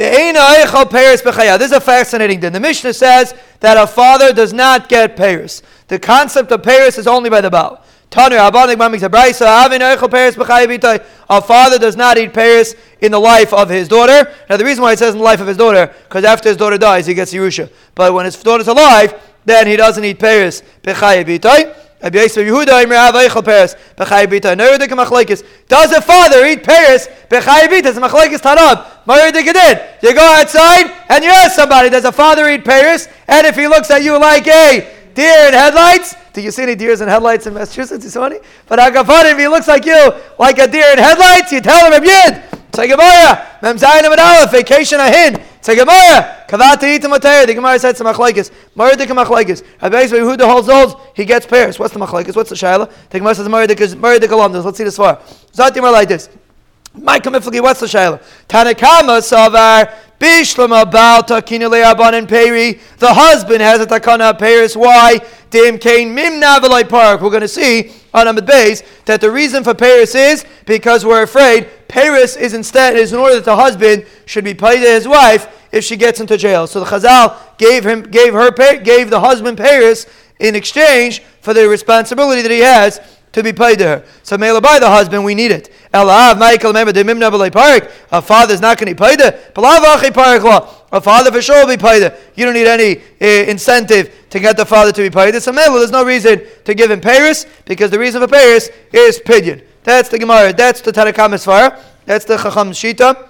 This 0.00 1.66
is 1.66 1.72
a 1.72 1.80
fascinating 1.80 2.40
thing. 2.40 2.52
The 2.52 2.60
Mishnah 2.60 2.94
says 2.94 3.34
that 3.60 3.76
a 3.76 3.86
father 3.86 4.32
does 4.32 4.54
not 4.54 4.88
get 4.88 5.14
payers. 5.14 5.62
The 5.88 5.98
concept 5.98 6.50
of 6.52 6.62
payers 6.62 6.96
is 6.96 7.06
only 7.06 7.28
by 7.28 7.42
the 7.42 7.50
Baal. 7.50 7.84
A 8.12 8.50
father 11.42 11.78
does 11.78 11.96
not 11.96 12.16
eat 12.16 12.32
payers 12.32 12.74
in 13.02 13.12
the 13.12 13.20
life 13.20 13.52
of 13.52 13.68
his 13.68 13.88
daughter. 13.88 14.34
Now, 14.48 14.56
the 14.56 14.64
reason 14.64 14.82
why 14.82 14.92
it 14.92 14.98
says 14.98 15.12
in 15.12 15.18
the 15.18 15.24
life 15.24 15.42
of 15.42 15.46
his 15.46 15.58
daughter, 15.58 15.94
because 16.08 16.24
after 16.24 16.48
his 16.48 16.56
daughter 16.56 16.78
dies, 16.78 17.06
he 17.06 17.12
gets 17.12 17.34
Yerusha. 17.34 17.70
But 17.94 18.14
when 18.14 18.24
his 18.24 18.42
daughter's 18.42 18.68
alive, 18.68 19.22
then 19.44 19.66
he 19.66 19.76
doesn't 19.76 20.02
eat 20.02 20.18
payers. 20.18 20.62
Does 20.82 20.96
a 25.92 26.00
father 26.00 26.46
eat 26.46 26.64
pears? 26.64 27.06
You 29.10 30.14
go 30.14 30.22
outside 30.22 30.90
and 31.08 31.24
you 31.24 31.30
ask 31.30 31.56
somebody, 31.56 31.90
does 31.90 32.04
a 32.04 32.12
father 32.12 32.48
eat 32.48 32.64
pears? 32.64 33.08
And 33.26 33.46
if 33.46 33.56
he 33.56 33.66
looks 33.66 33.90
at 33.90 34.02
you 34.02 34.18
like 34.18 34.46
a 34.46 35.10
deer 35.14 35.48
in 35.48 35.54
headlights, 35.54 36.14
do 36.32 36.40
you 36.40 36.52
see 36.52 36.62
any 36.62 36.76
deers 36.76 37.00
in 37.00 37.08
headlights 37.08 37.46
in 37.46 37.54
Massachusetts? 37.54 38.04
You 38.04 38.10
saw 38.10 38.26
any? 38.26 38.38
But 38.66 38.78
if 38.80 39.38
he 39.38 39.48
looks 39.48 39.66
like 39.66 39.84
you, 39.84 40.12
like 40.38 40.58
a 40.58 40.68
deer 40.68 40.92
in 40.92 40.98
headlights, 40.98 41.50
you 41.50 41.60
tell 41.60 41.92
him, 41.92 42.04
Yid, 42.04 42.42
say 42.72 42.86
Gemara, 42.86 43.58
Mem 43.62 43.76
Zayin 43.76 44.04
Aleph, 44.04 44.52
vacation 44.52 45.00
ahin. 45.00 45.42
Say 45.62 45.76
Gemara, 45.76 46.46
Kavata 46.48 46.86
Itam 46.98 47.10
Matayr. 47.14 47.46
The 47.46 47.54
Gemara 47.54 47.78
said. 47.78 47.94
Maradik 47.96 49.08
Machlekes. 49.08 49.62
Rabbeis 49.78 50.10
who 50.10 50.36
the 50.36 50.48
holds 50.48 50.68
holds, 50.68 50.94
he 51.14 51.26
gets 51.26 51.44
pairs. 51.44 51.78
What's 51.78 51.92
the 51.92 52.00
machlekes? 52.00 52.34
What's 52.34 52.48
the 52.48 52.56
shaila? 52.56 52.90
The 53.10 53.18
Gemara 53.18 53.34
says 53.34 53.46
Maradik 53.46 53.78
is 53.80 53.94
Maradik 53.94 54.30
alumnus. 54.30 54.64
Let's 54.64 54.78
see 54.78 54.84
this 54.84 54.96
far. 54.96 55.18
Zatim 55.52 55.82
are 55.82 55.92
like 55.92 56.08
this. 56.08 56.30
My 56.94 57.20
kamiflagi, 57.20 57.62
what's 57.62 57.80
the 57.80 57.86
shaila? 57.86 58.20
Tanakama 58.48 59.20
savar 59.20 59.94
bishlama 60.18 60.90
bal 60.90 61.22
takina 61.22 61.70
le'aban 61.70 62.28
peri. 62.28 62.80
The 62.98 63.14
husband 63.14 63.60
has 63.62 63.80
a 63.80 63.86
takana 63.86 64.36
pairs. 64.36 64.76
Why? 64.76 65.20
Dim 65.50 65.78
kain 65.78 66.14
mimna 66.14 66.58
v'lai 66.58 66.88
park. 66.88 67.20
We're 67.20 67.30
going 67.30 67.42
to 67.42 67.48
see 67.48 67.92
on 68.12 68.26
Amid 68.26 68.44
Bays 68.44 68.82
that 69.04 69.20
the 69.20 69.30
reason 69.30 69.62
for 69.62 69.72
Paris 69.72 70.16
is 70.16 70.44
because 70.66 71.04
we're 71.06 71.22
afraid 71.22 71.68
Paris 71.86 72.36
is 72.36 72.54
instead 72.54 72.96
is 72.96 73.12
in 73.12 73.20
order 73.20 73.36
that 73.36 73.44
the 73.44 73.56
husband 73.56 74.04
should 74.26 74.44
be 74.44 74.54
paid 74.54 74.80
to 74.80 74.90
his 74.90 75.06
wife 75.06 75.68
if 75.72 75.84
she 75.84 75.96
gets 75.96 76.20
into 76.20 76.36
jail. 76.36 76.66
So 76.66 76.80
the 76.80 76.86
Chazal 76.86 77.36
gave 77.56 77.86
him 77.86 78.02
gave 78.02 78.32
her 78.34 78.50
gave 78.50 79.10
the 79.10 79.20
husband 79.20 79.58
Paris 79.58 80.06
in 80.40 80.56
exchange 80.56 81.22
for 81.40 81.54
the 81.54 81.68
responsibility 81.68 82.42
that 82.42 82.50
he 82.50 82.60
has 82.60 83.00
to 83.32 83.42
be 83.42 83.52
paid 83.52 83.78
to 83.78 83.84
her. 83.84 84.04
So 84.22 84.36
Mela 84.36 84.60
by 84.60 84.78
the 84.78 84.88
husband, 84.88 85.24
we 85.24 85.34
need 85.34 85.50
it. 85.50 85.72
Elav, 85.94 86.38
Michael, 86.38 86.70
remember 86.70 86.92
the 86.92 87.02
Mimna. 87.02 87.90
A 88.10 88.22
father's 88.22 88.60
not 88.60 88.78
going 88.78 88.94
to 88.94 88.94
be 88.94 88.98
paid. 88.98 89.20
A 89.20 91.00
father 91.00 91.30
for 91.30 91.42
sure 91.42 91.64
will 91.64 91.76
be 91.76 91.80
paid 91.80 92.12
You 92.34 92.44
don't 92.44 92.54
need 92.54 92.66
any 92.66 92.98
uh, 92.98 93.50
incentive 93.50 94.26
to 94.30 94.40
get 94.40 94.56
the 94.56 94.66
father 94.66 94.92
to 94.92 95.02
be 95.02 95.10
paid. 95.10 95.40
So 95.40 95.52
Mela, 95.52 95.78
there's 95.78 95.90
no 95.90 96.04
reason 96.04 96.42
to 96.64 96.74
give 96.74 96.90
him 96.90 97.00
Paris 97.00 97.46
because 97.64 97.90
the 97.90 97.98
reason 97.98 98.20
for 98.20 98.28
Paris 98.28 98.68
is 98.92 99.20
pidyon. 99.20 99.64
That's 99.82 100.08
the 100.08 100.18
Gemara. 100.18 100.52
That's 100.52 100.80
the 100.80 100.92
Tarakam 100.92 101.34
Esfara. 101.34 101.80
That's 102.04 102.24
the 102.24 102.36
Chacham 102.36 102.70
Shita. 102.70 103.28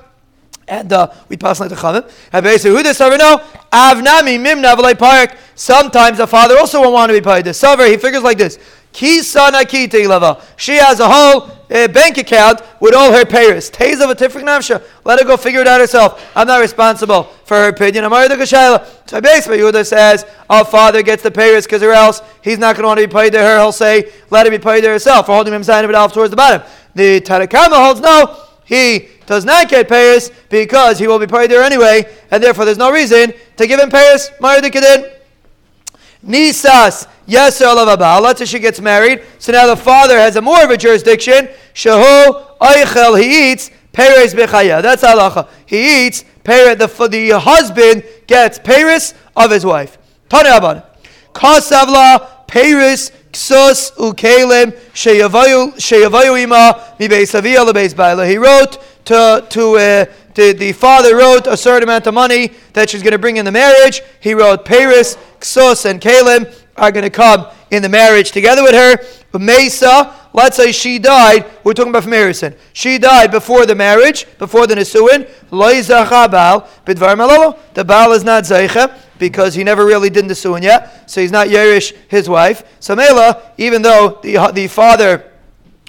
And 0.67 0.93
uh, 0.93 1.13
we 1.29 1.37
pass 1.37 1.59
like 1.59 1.69
the 1.69 1.75
Chavim. 1.75 2.11
And 2.33 2.45
basically, 2.45 2.77
who 2.77 2.83
does 2.85 2.97
Savar 2.97 3.19
know? 3.19 3.39
Avnami 3.73 4.39
Mimna 4.39 4.75
Parik. 4.95 5.37
Sometimes 5.55 6.19
the 6.19 6.27
father 6.27 6.57
also 6.57 6.81
won't 6.81 6.93
want 6.93 7.11
to 7.11 7.21
be 7.21 7.25
paid. 7.25 7.45
The 7.45 7.51
Savar, 7.51 7.91
he 7.91 7.97
figures 7.97 8.23
like 8.23 8.39
this. 8.39 8.59
She 8.93 9.17
has 9.17 9.37
a 11.01 11.09
whole 11.09 11.43
uh, 11.71 11.87
bank 11.89 12.19
account 12.19 12.61
with 12.81 12.95
all 12.95 13.13
her 13.13 13.25
payers. 13.25 13.71
Tays 13.71 14.01
of 14.01 14.11
a 14.11 14.15
tifrik 14.15 14.43
nafsha. 14.43 14.83
Let 15.05 15.21
her 15.21 15.25
go 15.25 15.37
figure 15.37 15.61
it 15.61 15.69
out 15.69 15.81
herself. 15.81 16.29
I'm 16.35 16.49
not 16.49 16.61
responsible 16.61 17.25
for 17.45 17.57
her 17.57 17.69
opinion. 17.69 18.05
Amar 18.05 18.29
the 18.29 18.35
Kashayla. 18.35 19.09
So 19.09 19.21
basically, 19.21 19.59
Yehuda 19.59 19.87
says, 19.87 20.27
our 20.49 20.65
father 20.65 21.03
gets 21.03 21.23
the 21.23 21.31
payers 21.31 21.67
because 21.67 21.83
or 21.83 21.93
else 21.93 22.21
he's 22.43 22.59
not 22.59 22.75
going 22.75 22.83
to 22.83 22.89
want 22.89 23.01
to 23.01 23.07
be 23.07 23.13
paid 23.13 23.31
to 23.33 23.39
her. 23.39 23.59
He'll 23.59 23.71
say, 23.73 24.11
let 24.31 24.47
her 24.47 24.51
be 24.51 24.59
paid 24.59 24.81
to 24.83 24.89
herself 24.89 25.27
for 25.27 25.33
holding 25.33 25.55
him 25.55 25.63
sign 25.63 25.85
of 25.85 25.91
it 25.91 25.97
off 25.97 26.13
towards 26.13 26.31
the 26.31 26.37
bottom. 26.37 26.63
The 26.95 27.21
Tanakama 27.21 27.85
holds 27.85 28.01
no. 28.01 28.47
He 28.65 29.09
does 29.27 29.45
not 29.45 29.69
get 29.69 29.89
payers 29.89 30.31
because 30.49 30.99
he 30.99 31.07
will 31.07 31.19
be 31.19 31.27
paid 31.27 31.51
there 31.51 31.63
anyway, 31.63 32.13
and 32.31 32.43
therefore 32.43 32.65
there's 32.65 32.79
no 32.79 32.91
reason 32.93 33.33
to 33.57 33.67
give 33.67 33.79
him 33.79 33.91
payers. 33.91 34.31
Mar 34.41 34.61
the. 34.61 35.21
Nisas 36.27 37.07
Yes, 37.31 37.61
Let's 37.61 38.41
say 38.41 38.45
she 38.45 38.59
gets 38.59 38.81
married. 38.81 39.23
So 39.39 39.53
now 39.53 39.69
the 39.69 39.77
father 39.77 40.19
has 40.19 40.35
a 40.35 40.43
more 40.43 40.65
of 40.65 40.71
a 40.71 40.77
jurisdiction. 40.77 41.49
Shahu 41.75 42.59
Eichel, 42.59 43.23
he 43.23 43.53
eats 43.53 43.71
Peres 43.93 44.35
Bechaya. 44.35 44.83
That's 44.83 45.05
halacha. 45.05 45.49
He 45.65 46.07
eats 46.07 46.25
Peres, 46.43 46.77
the, 46.79 47.09
the 47.09 47.39
husband 47.39 48.03
gets 48.27 48.59
Peres 48.59 49.15
of 49.37 49.53
his 49.53 49.65
wife. 49.65 49.97
Tanaban. 50.29 50.85
Kasavla 51.33 52.49
Peres 52.49 53.13
Ksus 53.33 53.93
Ukelim 53.93 54.73
Sheyavayu 54.93 56.43
Ima 56.43 56.97
Beis 56.99 57.35
Avia 57.37 57.61
Lebeis 57.61 57.95
Baila. 57.95 58.27
He 58.27 58.39
wrote 58.39 58.83
to, 59.05 59.47
to 59.49 59.77
uh, 59.77 60.05
the, 60.35 60.53
the 60.53 60.73
father 60.73 61.17
wrote 61.17 61.47
a 61.47 61.57
certain 61.57 61.85
amount 61.85 62.07
of 62.07 62.15
money 62.15 62.53
that 62.73 62.91
she's 62.91 63.03
going 63.03 63.13
to 63.13 63.19
bring 63.19 63.37
in 63.37 63.45
the 63.45 63.53
marriage. 63.53 64.03
He 64.21 64.35
wrote 64.35 64.65
Paris, 64.65 65.17
Ksus, 65.39 65.85
and 65.85 66.01
Kalim 66.01 66.53
are 66.77 66.91
going 66.91 67.05
to 67.05 67.11
come 67.11 67.47
in 67.71 67.83
the 67.83 67.89
marriage 67.89 68.33
together 68.33 68.63
with 68.63 68.75
her. 68.75 68.99
But 69.33 69.41
Mesa, 69.43 70.15
let's 70.33 70.57
say 70.57 70.73
she 70.73 70.99
died. 70.99 71.45
We're 71.63 71.75
talking 71.75 71.91
about 71.91 72.03
from 72.05 72.13
Harrison. 72.13 72.55
She 72.73 72.99
died 72.99 73.31
before 73.31 73.67
the 73.67 73.75
marriage, 73.75 74.27
before 74.39 74.67
the 74.67 74.75
Nisuin. 74.75 75.29
The 77.75 77.85
Baal 77.85 78.13
is 78.13 78.25
not 78.25 78.45
Zeicha 78.45 78.99
because 79.19 79.55
he 79.55 79.63
never 79.63 79.85
really 79.85 80.11
did 80.11 80.25
Nisuin 80.25 80.63
yet. 80.63 81.09
So 81.11 81.21
he's 81.21 81.33
not 81.33 81.49
Yerish, 81.49 81.95
his 82.09 82.29
wife. 82.29 82.65
So 82.81 82.97
Mela, 82.97 83.53
even 83.59 83.83
though 83.83 84.19
the, 84.23 84.51
the 84.53 84.67
father 84.67 85.31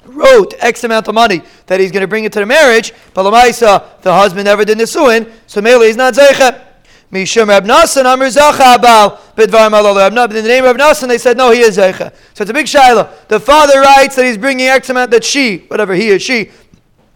wrote 0.06 0.54
X 0.60 0.84
amount 0.84 1.08
of 1.08 1.16
money 1.16 1.42
that 1.68 1.80
he's 1.80 1.92
going 1.92 2.02
to 2.02 2.08
bring 2.08 2.26
it 2.26 2.34
to 2.34 2.40
the 2.40 2.46
marriage, 2.46 2.94
but 3.14 3.24
Lamaisa, 3.24 4.02
the 4.02 4.14
husband 4.14 4.46
never 4.46 4.66
did 4.66 4.78
Nisuin. 4.78 5.32
So 5.48 5.62
Mela, 5.62 5.86
is 5.86 5.96
not 5.96 6.14
Zeicha. 6.14 6.71
Mishum 7.12 7.50
Rab 7.50 7.66
Nassan 7.66 8.06
Amr 8.06 8.28
Zacha 8.28 8.78
Abal 8.78 9.18
Bidvar 9.36 9.70
Malala. 9.70 10.08
In 10.30 10.36
the 10.36 10.42
name 10.44 10.64
of 10.64 10.76
Rab 10.76 10.96
Nassan, 10.96 11.10
they 11.10 11.18
said 11.18 11.36
no, 11.36 11.52
he 11.52 11.60
is 11.60 11.78
Zecha. 11.78 12.14
So 12.34 12.44
it's 12.44 12.52
a 12.52 12.54
big 12.54 12.68
shiloh. 12.68 13.10
The 13.28 13.40
father 13.40 13.82
writes 13.82 14.16
that 14.16 14.26
he's 14.26 14.38
bringing 14.38 14.68
X 14.68 14.90
amount 14.90 15.12
that 15.12 15.24
she, 15.24 15.60
whatever 15.68 15.94
he 15.94 16.14
or 16.14 16.20
she, 16.20 16.52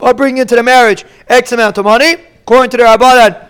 are 0.01 0.13
bringing 0.13 0.41
into 0.41 0.55
the 0.55 0.63
marriage 0.63 1.05
X 1.29 1.53
amount 1.53 1.77
of 1.77 1.85
money 1.85 2.15
according 2.41 2.69
to 2.71 2.77
the 2.77 2.83
Rabbanan, 2.83 3.49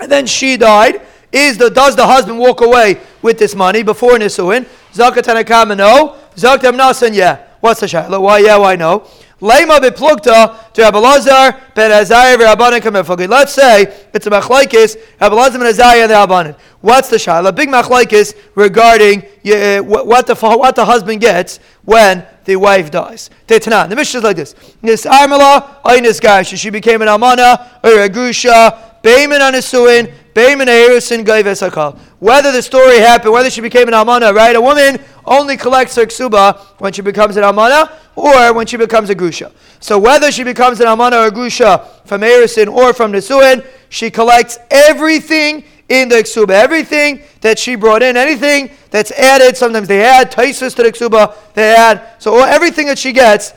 and 0.00 0.10
then 0.10 0.26
she 0.26 0.56
died. 0.56 1.00
Is 1.32 1.58
the 1.58 1.70
does 1.70 1.96
the 1.96 2.06
husband 2.06 2.38
walk 2.38 2.60
away 2.60 3.00
with 3.22 3.38
this 3.38 3.54
money 3.54 3.82
before 3.82 4.12
Nisuin? 4.12 4.66
Zakat 4.92 5.22
Tanakama 5.22 5.76
no. 5.76 6.16
Zakat 6.34 6.76
Nasan 6.76 7.14
yeah. 7.14 7.46
What's 7.60 7.80
the 7.80 7.88
shiloh? 7.88 8.20
Why 8.20 8.38
yeah? 8.38 8.56
Why 8.56 8.76
no? 8.76 9.08
Lema 9.40 9.78
beplugta 9.80 10.72
to 10.72 10.82
Abelazar 10.82 11.60
ben 11.74 11.90
Azariah 11.90 12.38
v'Rabbanan 12.38 12.80
kamefagid. 12.80 13.28
Let's 13.28 13.52
say 13.52 13.82
it's 14.14 14.26
a 14.26 14.30
machlaikis 14.30 14.96
Abelazar 15.20 15.58
ben 15.58 15.66
Azariah 15.66 16.02
and 16.02 16.10
the 16.10 16.14
Rabbanan. 16.14 16.56
What's 16.80 17.10
the 17.10 17.16
shaila? 17.16 17.54
Big 17.54 17.68
machlaikis 17.68 18.34
regarding 18.54 19.22
uh, 19.22 19.80
what 19.82 20.26
the 20.26 20.34
what 20.34 20.74
the 20.74 20.84
husband 20.84 21.20
gets 21.20 21.60
when 21.84 22.24
the 22.46 22.56
wife 22.56 22.90
dies. 22.90 23.28
The 23.46 23.94
mission 23.94 24.18
is 24.18 24.24
like 24.24 24.36
this: 24.36 24.54
This 24.80 25.04
Armala, 25.04 25.82
Ainis 25.82 26.20
guy, 26.20 26.42
she 26.42 26.70
became 26.70 27.02
an 27.02 27.08
Amana 27.08 27.80
or 27.84 28.00
a 28.00 28.08
Grusha, 28.08 29.02
Bayman 29.02 29.46
on 29.46 29.52
Isuin, 29.52 30.12
Bayman 30.32 30.66
Erisin 30.66 31.24
Hakal. 31.24 31.98
Whether 32.20 32.52
the 32.52 32.62
story 32.62 32.98
happened, 32.98 33.32
whether 33.32 33.50
she 33.50 33.60
became 33.60 33.88
an 33.88 33.94
Amana, 33.94 34.32
right? 34.32 34.56
A 34.56 34.60
woman 34.60 34.98
only 35.26 35.56
collects 35.56 35.96
her 35.96 36.06
ksuba 36.06 36.58
when 36.78 36.92
she 36.92 37.02
becomes 37.02 37.36
an 37.36 37.44
Amana 37.44 37.92
or 38.14 38.52
when 38.52 38.66
she 38.66 38.76
becomes 38.76 39.10
a 39.10 39.14
Grusha. 39.14 39.52
So 39.80 39.98
whether 39.98 40.32
she 40.32 40.44
becomes 40.44 40.80
an 40.80 40.86
Amana 40.86 41.18
or 41.18 41.26
a 41.26 41.30
Grusha 41.30 42.06
from 42.06 42.22
Erisin 42.22 42.72
or 42.72 42.92
from 42.92 43.12
Nisuin, 43.12 43.66
she 43.88 44.10
collects 44.10 44.58
everything 44.70 45.64
in 45.88 46.08
the 46.08 46.16
ksuba. 46.16 46.50
Everything 46.50 47.22
that 47.40 47.58
she 47.58 47.76
brought 47.76 48.02
in, 48.02 48.16
anything 48.16 48.70
that's 48.90 49.12
added, 49.12 49.56
sometimes 49.56 49.88
they 49.88 50.02
add 50.04 50.32
taisus 50.32 50.74
to 50.76 50.82
the 50.82 50.92
ksuba, 50.92 51.34
they 51.54 51.74
add. 51.74 52.14
So 52.18 52.42
everything 52.42 52.86
that 52.86 52.98
she 52.98 53.12
gets, 53.12 53.52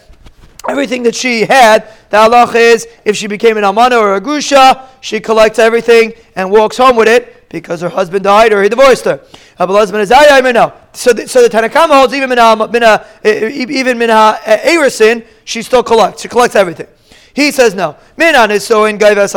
everything 0.68 1.04
that 1.04 1.16
she 1.16 1.42
had, 1.42 1.88
the 2.10 2.18
halach 2.18 2.56
is 2.56 2.88
if 3.06 3.16
she 3.16 3.28
became 3.28 3.58
an 3.58 3.64
amana 3.64 3.98
or 3.98 4.16
a 4.16 4.22
grusha, 4.22 4.88
she 5.02 5.20
collects 5.20 5.60
everything 5.60 6.14
and 6.36 6.52
walks 6.52 6.78
home 6.78 6.96
with 6.96 7.08
it 7.08 7.50
because 7.50 7.82
her 7.82 7.90
husband 7.90 8.24
died 8.24 8.54
or 8.54 8.62
he 8.62 8.70
divorced 8.70 9.06
her. 9.06 9.22
So 10.94 11.14
the, 11.14 11.28
so 11.28 11.42
the 11.42 11.50
Tanakama 11.50 12.00
holds 12.00 12.14
even 12.14 12.30
mina, 12.30 13.06
even 13.24 13.98
mina 13.98 14.40
erisin, 14.44 15.26
she 15.46 15.62
still 15.62 15.84
collects. 15.84 16.22
She 16.22 16.28
collects 16.28 16.56
everything. 16.56 16.88
He 17.34 17.52
says 17.52 17.76
no. 17.76 17.96
Mina 18.18 18.40
nisuin 18.40 19.00
gaives 19.00 19.34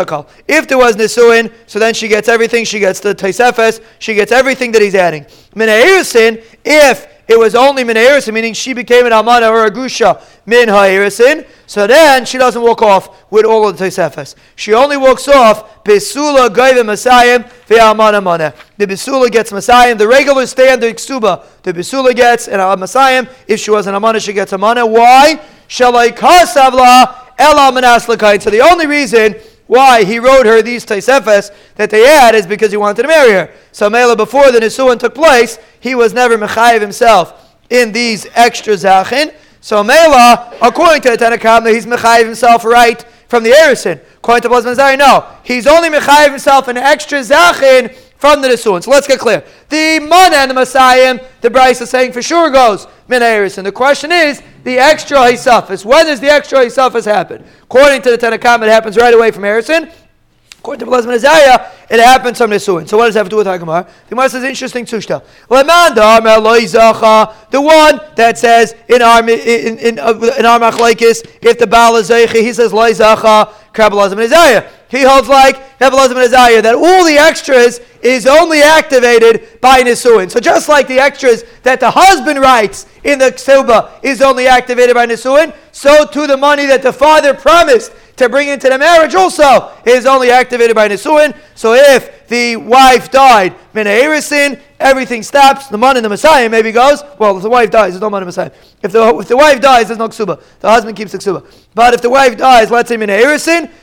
If 0.48 0.66
there 0.66 0.78
was 0.78 0.96
nisuin, 0.96 1.52
so 1.66 1.78
then 1.78 1.94
she 1.94 2.08
gets 2.08 2.28
everything. 2.28 2.64
She 2.64 2.78
gets 2.78 3.00
the 3.00 3.14
taisefes. 3.14 3.82
She 3.98 4.14
gets 4.14 4.32
everything 4.32 4.72
that 4.72 4.82
he's 4.82 4.94
adding. 4.94 5.26
Mina 5.54 5.72
if 6.64 7.11
it 7.32 7.38
was 7.38 7.54
only 7.54 7.82
min 7.84 7.96
meaning 8.32 8.52
she 8.54 8.72
became 8.72 9.06
an 9.06 9.12
amana 9.12 9.48
or 9.48 9.64
a 9.66 9.70
gusha 9.70 10.22
min 10.46 10.68
ha'erisin, 10.68 11.46
so 11.66 11.86
then 11.86 12.24
she 12.24 12.38
doesn't 12.38 12.62
walk 12.62 12.82
off 12.82 13.30
with 13.30 13.44
all 13.44 13.66
of 13.68 13.78
the 13.78 13.84
taisefes. 13.84 14.34
She 14.54 14.74
only 14.74 14.96
walks 14.96 15.26
off 15.28 15.82
besula 15.84 16.54
gaive 16.54 16.84
masayim 16.84 17.48
ve'amana 17.66 18.22
mana. 18.22 18.54
The 18.76 18.86
besula 18.86 19.30
gets 19.30 19.50
masayim, 19.50 19.98
the 19.98 20.06
regular 20.06 20.46
standard 20.46 20.96
ksuba. 20.96 21.44
The 21.62 21.72
besula 21.72 22.14
gets 22.14 22.48
and 22.48 22.60
masayim. 22.80 23.28
If 23.48 23.60
she 23.60 23.70
was 23.70 23.86
an 23.86 23.94
amana, 23.94 24.20
she 24.20 24.32
gets 24.32 24.52
amana. 24.52 24.86
Why? 24.86 25.40
Shalai 25.68 26.10
kasavla 26.10 27.22
Ela 27.38 28.00
So 28.40 28.50
the 28.50 28.60
only 28.70 28.86
reason 28.86 29.34
why 29.72 30.04
he 30.04 30.18
wrote 30.18 30.44
her 30.44 30.60
these 30.60 30.84
Taisefes 30.84 31.50
that 31.76 31.88
they 31.88 32.02
had 32.02 32.34
is 32.34 32.46
because 32.46 32.72
he 32.72 32.76
wanted 32.76 33.00
to 33.00 33.08
marry 33.08 33.32
her. 33.32 33.50
So 33.72 33.88
Mela, 33.88 34.14
before 34.14 34.52
the 34.52 34.60
Nisuan 34.60 34.98
took 34.98 35.14
place, 35.14 35.58
he 35.80 35.94
was 35.94 36.12
never 36.12 36.36
Mechayiv 36.36 36.82
himself 36.82 37.56
in 37.70 37.90
these 37.90 38.26
extra 38.34 38.74
Zachin. 38.74 39.34
So 39.62 39.82
Mela, 39.82 40.54
according 40.60 41.00
to 41.02 41.10
the 41.12 41.16
Tanakhama, 41.16 41.72
he's 41.72 41.86
Mechayiv 41.86 42.26
himself 42.26 42.66
right 42.66 43.02
from 43.28 43.44
the 43.44 43.50
Erison. 43.52 43.98
According 44.16 44.42
to 44.42 44.50
Blazman 44.50 44.98
no. 44.98 45.26
He's 45.42 45.66
only 45.66 45.88
Mechayiv 45.88 46.28
himself 46.28 46.68
an 46.68 46.76
extra 46.76 47.20
Zachin 47.20 47.96
from 48.18 48.42
the 48.42 48.48
Nisuan. 48.48 48.82
So 48.82 48.90
let's 48.90 49.06
get 49.06 49.20
clear. 49.20 49.42
The 49.70 50.00
Mana 50.00 50.36
and 50.36 50.50
the 50.50 50.54
Messiah, 50.54 51.18
the 51.40 51.48
Bryce 51.48 51.80
is 51.80 51.88
saying 51.88 52.12
for 52.12 52.20
sure 52.20 52.50
goes 52.50 52.86
Min 53.08 53.22
And 53.22 53.66
the 53.66 53.72
question 53.72 54.12
is, 54.12 54.42
the 54.64 54.78
extra 54.78 55.18
Hisafis. 55.18 55.84
When 55.84 56.06
does 56.06 56.20
the 56.20 56.30
extra 56.30 56.60
Hisafis 56.60 57.04
happen? 57.04 57.44
According 57.62 58.02
to 58.02 58.10
the 58.10 58.18
Tanakam, 58.18 58.62
it 58.62 58.68
happens 58.68 58.96
right 58.96 59.14
away 59.14 59.30
from 59.30 59.42
Harrison. 59.42 59.90
According 60.62 60.86
to 60.86 60.92
Blazman 60.92 61.14
Isaiah, 61.14 61.72
it 61.90 61.98
happens 61.98 62.38
from 62.38 62.52
Nisuin. 62.52 62.88
So 62.88 62.96
what 62.96 63.06
does 63.06 63.14
that 63.14 63.20
have 63.20 63.26
to 63.26 63.30
do 63.30 63.38
with 63.38 63.48
Hagamar? 63.48 63.84
The 63.84 64.10
Gemara 64.10 64.28
says 64.28 64.44
interesting 64.44 64.84
tushta. 64.84 65.24
The 67.50 67.60
one 67.60 68.00
that 68.14 68.38
says 68.38 68.76
in 68.88 69.02
our 69.02 69.28
in 69.28 69.78
in, 69.78 69.98
uh, 69.98 70.12
in 70.38 70.46
our 70.46 70.60
machlekes, 70.60 71.26
if 71.42 71.58
the 71.58 71.66
Baal 71.66 71.96
is 71.96 72.06
he 72.06 72.52
says 72.52 72.70
loizacha 72.70 73.52
Kabbalazim 73.74 74.22
Isaiah. 74.22 74.70
He 74.88 75.02
holds 75.02 75.28
like 75.28 75.78
Kabbalazim 75.80 76.16
Isaiah 76.16 76.62
that 76.62 76.76
all 76.76 77.04
the 77.04 77.18
extras 77.18 77.80
is 78.00 78.28
only 78.28 78.62
activated 78.62 79.60
by 79.60 79.82
Nisuin. 79.82 80.30
So 80.30 80.38
just 80.38 80.68
like 80.68 80.86
the 80.86 81.00
extras 81.00 81.42
that 81.64 81.80
the 81.80 81.90
husband 81.90 82.38
writes 82.38 82.86
in 83.02 83.18
the 83.18 83.32
Ksuba 83.32 83.90
is 84.04 84.22
only 84.22 84.46
activated 84.46 84.94
by 84.94 85.06
Nisuin, 85.06 85.52
so 85.72 86.06
too 86.06 86.28
the 86.28 86.36
money 86.36 86.66
that 86.66 86.82
the 86.82 86.92
father 86.92 87.34
promised 87.34 87.90
to 88.22 88.28
bring 88.28 88.48
into 88.48 88.68
the 88.68 88.78
marriage 88.78 89.14
also 89.14 89.72
is 89.84 90.06
only 90.06 90.30
activated 90.30 90.74
by 90.74 90.88
Nisuin. 90.88 91.36
So 91.54 91.74
if 91.74 92.26
the 92.28 92.56
wife 92.56 93.10
died, 93.10 93.54
Mina 93.74 93.90
everything 93.90 95.22
stops. 95.22 95.68
The 95.68 95.78
man 95.78 95.96
in 95.96 96.02
the 96.02 96.08
Messiah 96.08 96.48
maybe 96.48 96.72
goes, 96.72 97.02
well, 97.18 97.36
if 97.36 97.42
the 97.42 97.50
wife 97.50 97.70
dies, 97.70 97.92
there's 97.92 98.00
no 98.00 98.10
man 98.10 98.22
in 98.22 98.26
the 98.26 98.26
Messiah. 98.26 98.50
If 98.82 98.92
the, 98.92 99.16
if 99.18 99.28
the 99.28 99.36
wife 99.36 99.60
dies, 99.60 99.88
there's 99.88 99.98
no 99.98 100.08
ksuba. 100.08 100.42
The 100.60 100.68
husband 100.68 100.96
keeps 100.96 101.12
the 101.12 101.18
ksuba. 101.18 101.44
But 101.74 101.94
if 101.94 102.02
the 102.02 102.10
wife 102.10 102.36
dies, 102.36 102.70
let's 102.70 102.88
say 102.88 102.96
Mina 102.96 103.18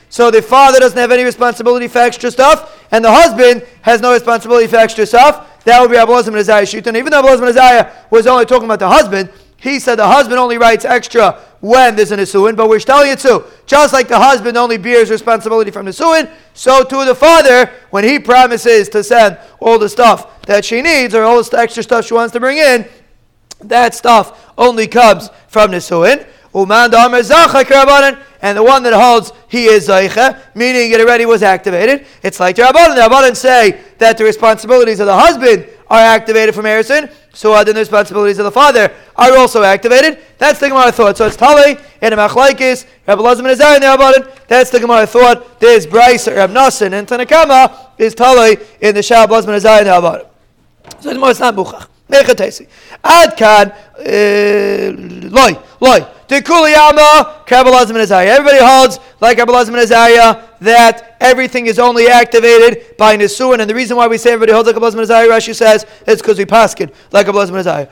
so 0.08 0.30
the 0.30 0.42
father 0.42 0.80
doesn't 0.80 0.98
have 0.98 1.12
any 1.12 1.22
responsibility 1.22 1.88
for 1.88 1.98
extra 1.98 2.30
stuff, 2.30 2.86
and 2.90 3.04
the 3.04 3.12
husband 3.12 3.64
has 3.82 4.00
no 4.00 4.12
responsibility 4.12 4.66
for 4.66 4.76
extra 4.76 5.06
stuff, 5.06 5.62
that 5.64 5.80
would 5.80 5.90
be 5.90 5.96
Abulazim 5.96 6.28
and 6.28 6.36
Isaiah 6.36 6.62
Shitun. 6.64 6.96
Even 6.96 7.10
though 7.12 7.22
Abulazim 7.22 7.48
and 7.48 7.50
Isaiah 7.50 8.06
was 8.10 8.26
only 8.26 8.46
talking 8.46 8.64
about 8.64 8.78
the 8.78 8.88
husband, 8.88 9.30
he 9.60 9.78
said 9.78 9.96
the 9.96 10.06
husband 10.06 10.38
only 10.38 10.58
writes 10.58 10.84
extra 10.84 11.38
when 11.60 11.94
there's 11.94 12.10
an 12.10 12.18
Isuin, 12.18 12.56
but 12.56 12.68
we're 12.68 12.80
telling 12.80 13.10
you 13.10 13.16
too. 13.16 13.44
Just 13.66 13.92
like 13.92 14.08
the 14.08 14.18
husband 14.18 14.56
only 14.56 14.78
bears 14.78 15.10
responsibility 15.10 15.70
from 15.70 15.84
the 15.84 15.92
Isuin, 15.92 16.32
so 16.54 16.82
too 16.82 17.04
the 17.04 17.14
father, 17.14 17.70
when 17.90 18.02
he 18.02 18.18
promises 18.18 18.88
to 18.88 19.04
send 19.04 19.38
all 19.60 19.78
the 19.78 19.88
stuff 19.88 20.42
that 20.42 20.64
she 20.64 20.80
needs 20.80 21.14
or 21.14 21.22
all 21.22 21.42
the 21.42 21.58
extra 21.58 21.82
stuff 21.82 22.06
she 22.06 22.14
wants 22.14 22.32
to 22.32 22.40
bring 22.40 22.56
in, 22.56 22.88
that 23.60 23.94
stuff 23.94 24.52
only 24.56 24.86
comes 24.86 25.28
from 25.48 25.70
Nisuin. 25.72 26.26
And 28.42 28.56
the 28.56 28.62
one 28.62 28.82
that 28.82 28.92
holds 28.94 29.32
he 29.48 29.66
is 29.66 29.88
Zaycha, 29.88 30.40
meaning 30.54 30.90
it 30.90 31.00
already 31.00 31.26
was 31.26 31.42
activated. 31.42 32.06
It's 32.22 32.40
like 32.40 32.56
the 32.56 32.62
Rabbanan. 32.62 32.96
The 32.96 33.02
Rabbanan 33.02 33.36
say 33.36 33.82
that 33.98 34.16
the 34.16 34.24
responsibilities 34.24 34.98
of 34.98 35.06
the 35.06 35.14
husband 35.14 35.66
are 35.90 35.98
activated 35.98 36.54
from 36.54 36.64
Harrison, 36.64 37.10
so 37.32 37.52
uh, 37.52 37.64
then 37.64 37.74
the 37.74 37.80
responsibilities 37.80 38.38
of 38.38 38.44
the 38.44 38.50
father 38.50 38.92
are 39.16 39.36
also 39.36 39.62
activated. 39.62 40.18
That's 40.38 40.60
the 40.60 40.68
Gemara 40.68 40.92
thought. 40.92 41.16
So 41.16 41.26
it's 41.26 41.36
Tali 41.36 41.76
and 42.00 42.14
Machlaikis, 42.14 42.86
Rabbi 43.06 43.20
Lazim 43.20 43.40
and 43.40 43.48
Azar 43.48 43.74
and 43.74 43.82
the 43.82 43.88
Rabbanan. 43.88 44.46
That's 44.46 44.70
the 44.70 44.80
Gemara 44.80 45.06
thought. 45.06 45.60
There's 45.60 45.86
Bryce, 45.86 46.28
Rab 46.28 46.50
Nassin, 46.50 46.92
and 46.92 47.06
Tanakama 47.06 47.90
is 47.98 48.14
Tali 48.14 48.56
in 48.80 48.94
the 48.94 49.00
Shab 49.00 49.26
Lazim 49.26 49.48
and 49.48 49.56
Azar 49.56 49.78
and 49.78 49.86
the 49.88 49.90
Rabbanan. 49.90 50.26
So 51.02 51.10
is 51.10 51.40
not 51.40 51.54
Buchach. 51.54 51.88
Ad 52.12 53.36
kan 53.36 53.72
loy 55.30 55.52
loy. 55.80 56.00
Kuliyama, 56.36 57.44
Kabbalazim 57.44 57.90
and 57.90 57.98
Azariah. 57.98 58.28
Everybody 58.28 58.62
holds, 58.62 59.00
like 59.20 59.38
Kabbalazim 59.38 59.68
and 59.68 59.78
Azariah, 59.78 60.44
that 60.60 61.16
everything 61.20 61.66
is 61.66 61.78
only 61.78 62.06
activated 62.06 62.96
by 62.96 63.16
Nisuin. 63.16 63.58
And 63.58 63.68
the 63.68 63.74
reason 63.74 63.96
why 63.96 64.06
we 64.06 64.16
say 64.16 64.32
everybody 64.32 64.52
holds 64.52 64.68
like 64.68 64.76
Kabbalazim 64.76 64.92
and 64.92 65.02
Azariah, 65.02 65.28
Rashi 65.28 65.54
says, 65.54 65.84
is 66.06 66.22
because 66.22 66.38
we 66.38 66.44
paskin 66.44 66.92
like 67.10 67.26
Kabbalazim 67.26 67.48
and 67.48 67.58
Azariah. 67.58 67.88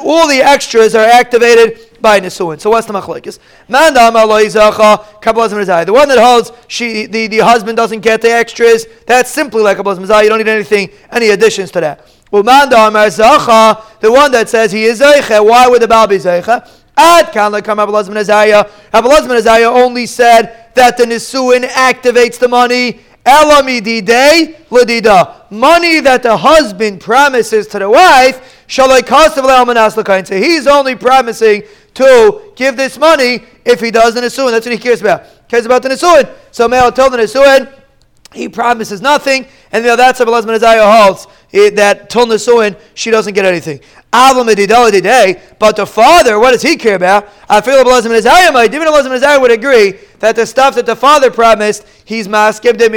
All 0.00 0.28
the 0.28 0.42
extras 0.42 0.94
are 0.94 1.06
activated 1.06 2.00
by 2.00 2.20
Nisuin. 2.20 2.60
So 2.60 2.70
what's 2.70 2.86
the 2.86 2.92
machlekes? 2.92 3.38
The 3.68 5.92
one 5.92 6.08
that 6.08 6.18
holds, 6.18 6.52
she, 6.66 7.06
the, 7.06 7.26
the 7.26 7.38
husband 7.38 7.76
doesn't 7.76 8.00
get 8.00 8.20
the 8.20 8.30
extras, 8.30 8.86
that's 9.06 9.30
simply 9.30 9.62
like 9.62 9.78
Kabbalazim 9.78 9.96
and 9.96 10.04
Azariah. 10.04 10.24
You 10.24 10.28
don't 10.28 10.38
need 10.38 10.48
anything, 10.48 10.90
any 11.10 11.30
additions 11.30 11.70
to 11.70 11.80
that. 11.80 12.06
well 12.30 12.42
The 12.42 14.10
one 14.10 14.32
that 14.32 14.48
says 14.48 14.72
he 14.72 14.84
is 14.84 15.00
Zeicha, 15.00 15.44
why 15.44 15.68
would 15.68 15.80
the 15.80 15.88
Baal 15.88 16.06
be 16.06 16.16
Zeicha? 16.16 16.68
Ad 16.98 17.32
kan 17.32 17.52
lekam 17.52 17.78
Abelazim 17.78 18.16
Azariah. 18.16 18.64
Abelazim 18.92 19.30
Azariah 19.30 19.70
only 19.70 20.04
said 20.04 20.72
that 20.74 20.96
the 20.96 21.04
Nisuin 21.04 21.64
activates 21.68 22.38
the 22.38 22.48
money. 22.48 23.00
Elamidi 23.24 24.04
day 24.04 24.56
ladida. 24.70 25.50
Money 25.50 26.00
that 26.00 26.22
the 26.22 26.36
husband 26.36 27.00
promises 27.00 27.68
to 27.68 27.78
the 27.78 27.88
wife. 27.88 28.64
Shall 28.66 28.90
I 28.90 29.00
cost 29.02 29.38
of 29.38 30.26
So 30.26 30.36
he's 30.36 30.66
only 30.66 30.96
promising 30.96 31.62
to 31.94 32.52
give 32.56 32.76
this 32.76 32.98
money 32.98 33.44
if 33.64 33.80
he 33.80 33.90
does 33.90 34.14
the 34.14 34.20
Nisuin. 34.20 34.50
That's 34.50 34.66
what 34.66 34.72
he 34.72 34.78
cares 34.78 35.00
about. 35.00 35.48
Cares 35.48 35.66
about 35.66 35.82
the 35.82 35.90
Nisuin. 35.90 36.28
So 36.50 36.66
I 36.66 36.90
tell 36.90 37.10
the 37.10 37.18
Nisuin 37.18 37.72
he 38.32 38.48
promises 38.48 39.00
nothing, 39.00 39.46
and 39.72 39.84
you 39.84 39.90
know, 39.90 39.96
that's 39.96 40.20
what 40.20 40.28
Belazman 40.28 40.54
Isaiah 40.56 40.84
holds, 40.84 41.26
it, 41.50 41.76
that 41.76 42.10
Tul 42.10 42.26
Nesuin, 42.26 42.78
she 42.94 43.10
doesn't 43.10 43.34
get 43.34 43.44
anything. 43.44 43.80
But 44.10 44.42
the 45.76 45.86
father, 45.86 46.38
what 46.38 46.52
does 46.52 46.62
he 46.62 46.76
care 46.76 46.96
about? 46.96 47.28
I 47.48 47.60
feel 47.60 47.86
Isaiah 47.86 49.40
would 49.40 49.50
agree 49.50 49.94
that 50.20 50.36
the 50.36 50.46
stuff 50.46 50.74
that 50.76 50.86
the 50.86 50.96
father 50.96 51.30
promised, 51.30 51.86
he's 52.04 52.26
maskib 52.26 52.78
de 52.78 52.88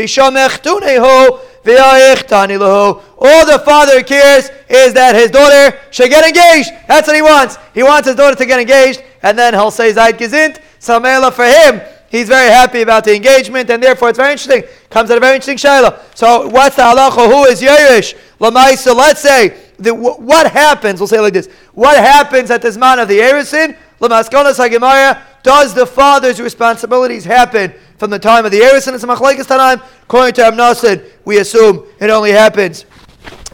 all 1.64 3.46
the 3.46 3.60
father 3.64 4.02
cares 4.04 4.50
is 4.70 4.94
that 4.94 5.16
his 5.16 5.30
daughter 5.32 5.78
should 5.92 6.10
get 6.10 6.26
engaged. 6.26 6.72
That's 6.88 7.08
what 7.08 7.16
he 7.16 7.22
wants. 7.22 7.58
He 7.74 7.84
wants 7.84 8.08
his 8.08 8.16
daughter 8.16 8.36
to 8.36 8.46
get 8.46 8.60
engaged, 8.60 9.04
and 9.22 9.38
then 9.38 9.54
he'll 9.54 9.70
say 9.70 9.94
Zayd 9.94 10.18
Gezint, 10.18 10.60
Samela 10.80 11.32
for 11.32 11.46
him, 11.46 11.82
he's 12.12 12.28
very 12.28 12.50
happy 12.50 12.82
about 12.82 13.06
the 13.06 13.16
engagement, 13.16 13.70
and 13.70 13.82
therefore 13.82 14.10
it's 14.10 14.18
very 14.18 14.34
interesting. 14.34 14.64
Comes 14.90 15.10
at 15.10 15.18
a 15.18 15.20
very 15.20 15.36
interesting 15.36 15.58
shayla. 15.58 16.00
So 16.16 16.48
what's 16.50 16.76
the 16.76 16.84
halacha? 16.84 17.26
Who 17.28 17.46
is 17.46 17.62
Yerush? 17.62 18.16
Lamaisa, 18.40 18.96
let's 18.96 19.22
say, 19.22 19.58
what 19.80 20.52
happens, 20.52 21.00
we'll 21.00 21.08
say 21.08 21.20
like 21.20 21.34
this, 21.34 21.48
what 21.74 21.98
happens 21.98 22.52
at 22.52 22.62
the 22.62 22.78
man 22.78 23.00
of 23.00 23.08
the 23.08 23.18
Erisin? 23.18 23.78
Lamaskonas 24.00 24.60
HaGemara, 24.60 25.22
does 25.44 25.74
the 25.74 25.86
father's 25.86 26.40
responsibilities 26.40 27.24
happen 27.24 27.74
from 27.98 28.10
the 28.12 28.20
time 28.20 28.46
of 28.46 28.52
the 28.52 28.60
Erisin? 28.60 28.94
It's 28.94 29.04
a 29.04 29.08
machlekes 29.08 29.48
time. 29.48 29.82
According 30.04 30.34
to 30.36 30.42
Amnasid, 30.42 31.10
we 31.26 31.40
assume 31.40 31.86
it 32.00 32.10
only 32.10 32.32
happens 32.32 32.86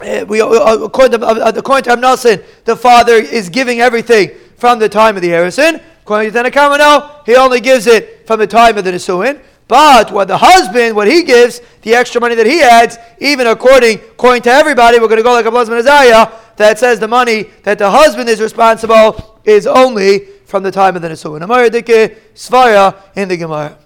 uh, 0.00 0.24
we, 0.28 0.40
uh, 0.40 0.78
according 0.84 1.18
to, 1.18 1.26
uh, 1.26 1.52
to 1.52 1.62
Amnasin, 1.62 2.44
the 2.64 2.76
father 2.76 3.14
is 3.14 3.48
giving 3.48 3.80
everything 3.80 4.30
from 4.56 4.78
the 4.78 4.88
time 4.88 5.16
of 5.16 5.22
the 5.22 5.28
Harrison. 5.28 5.80
According 6.08 6.32
to 6.32 6.38
Tanakamano, 6.42 7.26
he 7.26 7.36
only 7.36 7.60
gives 7.60 7.86
it 7.86 8.26
from 8.26 8.40
the 8.40 8.46
time 8.46 8.78
of 8.78 8.84
the 8.84 8.92
Nisuin. 8.92 9.42
But 9.68 10.10
what 10.10 10.26
the 10.26 10.38
husband, 10.38 10.96
what 10.96 11.06
he 11.06 11.22
gives, 11.22 11.60
the 11.82 11.94
extra 11.94 12.18
money 12.18 12.34
that 12.34 12.46
he 12.46 12.62
adds, 12.62 12.96
even 13.20 13.46
according, 13.46 13.98
according 13.98 14.40
to 14.44 14.50
everybody, 14.50 14.98
we're 14.98 15.08
going 15.08 15.18
to 15.18 15.22
go 15.22 15.34
like 15.34 15.44
a 15.44 15.50
Blazman 15.50 15.80
Isaiah, 15.80 16.32
that 16.56 16.78
says 16.78 16.98
the 16.98 17.06
money 17.06 17.42
that 17.62 17.76
the 17.76 17.90
husband 17.90 18.30
is 18.30 18.40
responsible 18.40 19.38
is 19.44 19.66
only 19.66 20.20
from 20.46 20.62
the 20.62 20.70
time 20.70 20.96
of 20.96 21.02
the 21.02 21.08
Nisuin. 21.08 21.42
Amar 21.42 21.68
Dike 21.68 22.16
Svara 22.34 22.96
in 23.14 23.28
the 23.28 23.36
Gemara. 23.36 23.76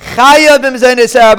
These 0.00 0.16
are 0.18 1.36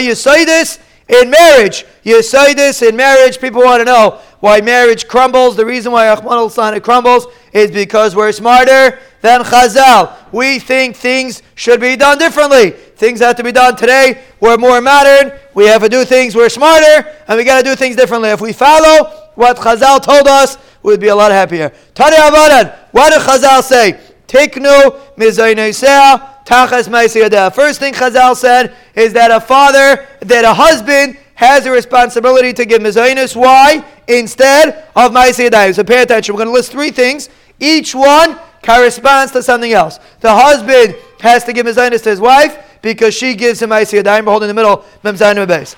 Yisaitis 0.00 0.80
in 1.08 1.30
marriage. 1.30 1.84
You 2.02 2.22
say 2.22 2.54
this 2.54 2.82
in 2.82 2.96
marriage. 2.96 3.40
People 3.40 3.62
want 3.62 3.80
to 3.80 3.84
know 3.84 4.20
why 4.40 4.60
marriage 4.60 5.08
crumbles. 5.08 5.56
The 5.56 5.66
reason 5.66 5.92
why 5.92 6.08
Ahmad 6.08 6.32
al 6.32 6.80
crumbles 6.80 7.26
is 7.52 7.70
because 7.70 8.14
we're 8.14 8.32
smarter 8.32 8.98
than 9.20 9.42
Chazal. 9.42 10.14
We 10.32 10.58
think 10.58 10.96
things 10.96 11.42
should 11.54 11.80
be 11.80 11.96
done 11.96 12.18
differently. 12.18 12.70
Things 12.70 13.20
have 13.20 13.36
to 13.36 13.44
be 13.44 13.52
done 13.52 13.76
today. 13.76 14.22
We're 14.40 14.56
more 14.56 14.80
modern. 14.80 15.32
We 15.54 15.66
have 15.66 15.82
to 15.82 15.88
do 15.88 16.04
things. 16.04 16.34
We're 16.36 16.48
smarter, 16.48 17.08
and 17.26 17.36
we 17.36 17.44
got 17.44 17.58
to 17.58 17.64
do 17.64 17.74
things 17.74 17.96
differently. 17.96 18.30
If 18.30 18.40
we 18.40 18.52
follow 18.52 19.10
what 19.34 19.56
Chazal 19.56 20.02
told 20.02 20.28
us, 20.28 20.58
we'd 20.82 21.00
be 21.00 21.08
a 21.08 21.16
lot 21.16 21.32
happier. 21.32 21.72
Tani 21.94 22.16
Avadan, 22.16 22.76
what 22.92 23.10
did 23.10 23.22
Chazal 23.22 23.62
say? 23.62 23.98
Tiknu 24.26 25.16
mizayneisea 25.16 26.37
Tachas 26.48 26.88
The 26.88 27.50
First 27.54 27.78
thing 27.78 27.92
Chazal 27.92 28.34
said 28.34 28.74
is 28.94 29.12
that 29.12 29.30
a 29.30 29.38
father, 29.38 30.06
that 30.20 30.46
a 30.46 30.54
husband 30.54 31.18
has 31.34 31.66
a 31.66 31.70
responsibility 31.70 32.54
to 32.54 32.64
give 32.64 32.80
mizainis. 32.80 33.36
Why? 33.36 33.84
Instead 34.08 34.86
of 34.96 35.12
Maisiyadayim. 35.12 35.74
So 35.74 35.84
pay 35.84 36.00
attention. 36.00 36.34
We're 36.34 36.38
going 36.38 36.48
to 36.48 36.54
list 36.54 36.72
three 36.72 36.90
things. 36.90 37.28
Each 37.60 37.94
one 37.94 38.38
corresponds 38.62 39.32
to 39.32 39.42
something 39.42 39.72
else. 39.72 40.00
The 40.20 40.32
husband 40.32 40.96
has 41.20 41.44
to 41.44 41.52
give 41.52 41.66
mizainis 41.66 42.02
to 42.04 42.10
his 42.10 42.20
wife 42.20 42.80
because 42.80 43.12
she 43.12 43.34
gives 43.34 43.60
him 43.60 43.68
Maisiyadayim. 43.68 44.24
We're 44.24 44.30
holding 44.30 44.48
the 44.48 44.54
middle, 44.54 44.86
Memzainim 45.04 45.46
base. 45.46 45.76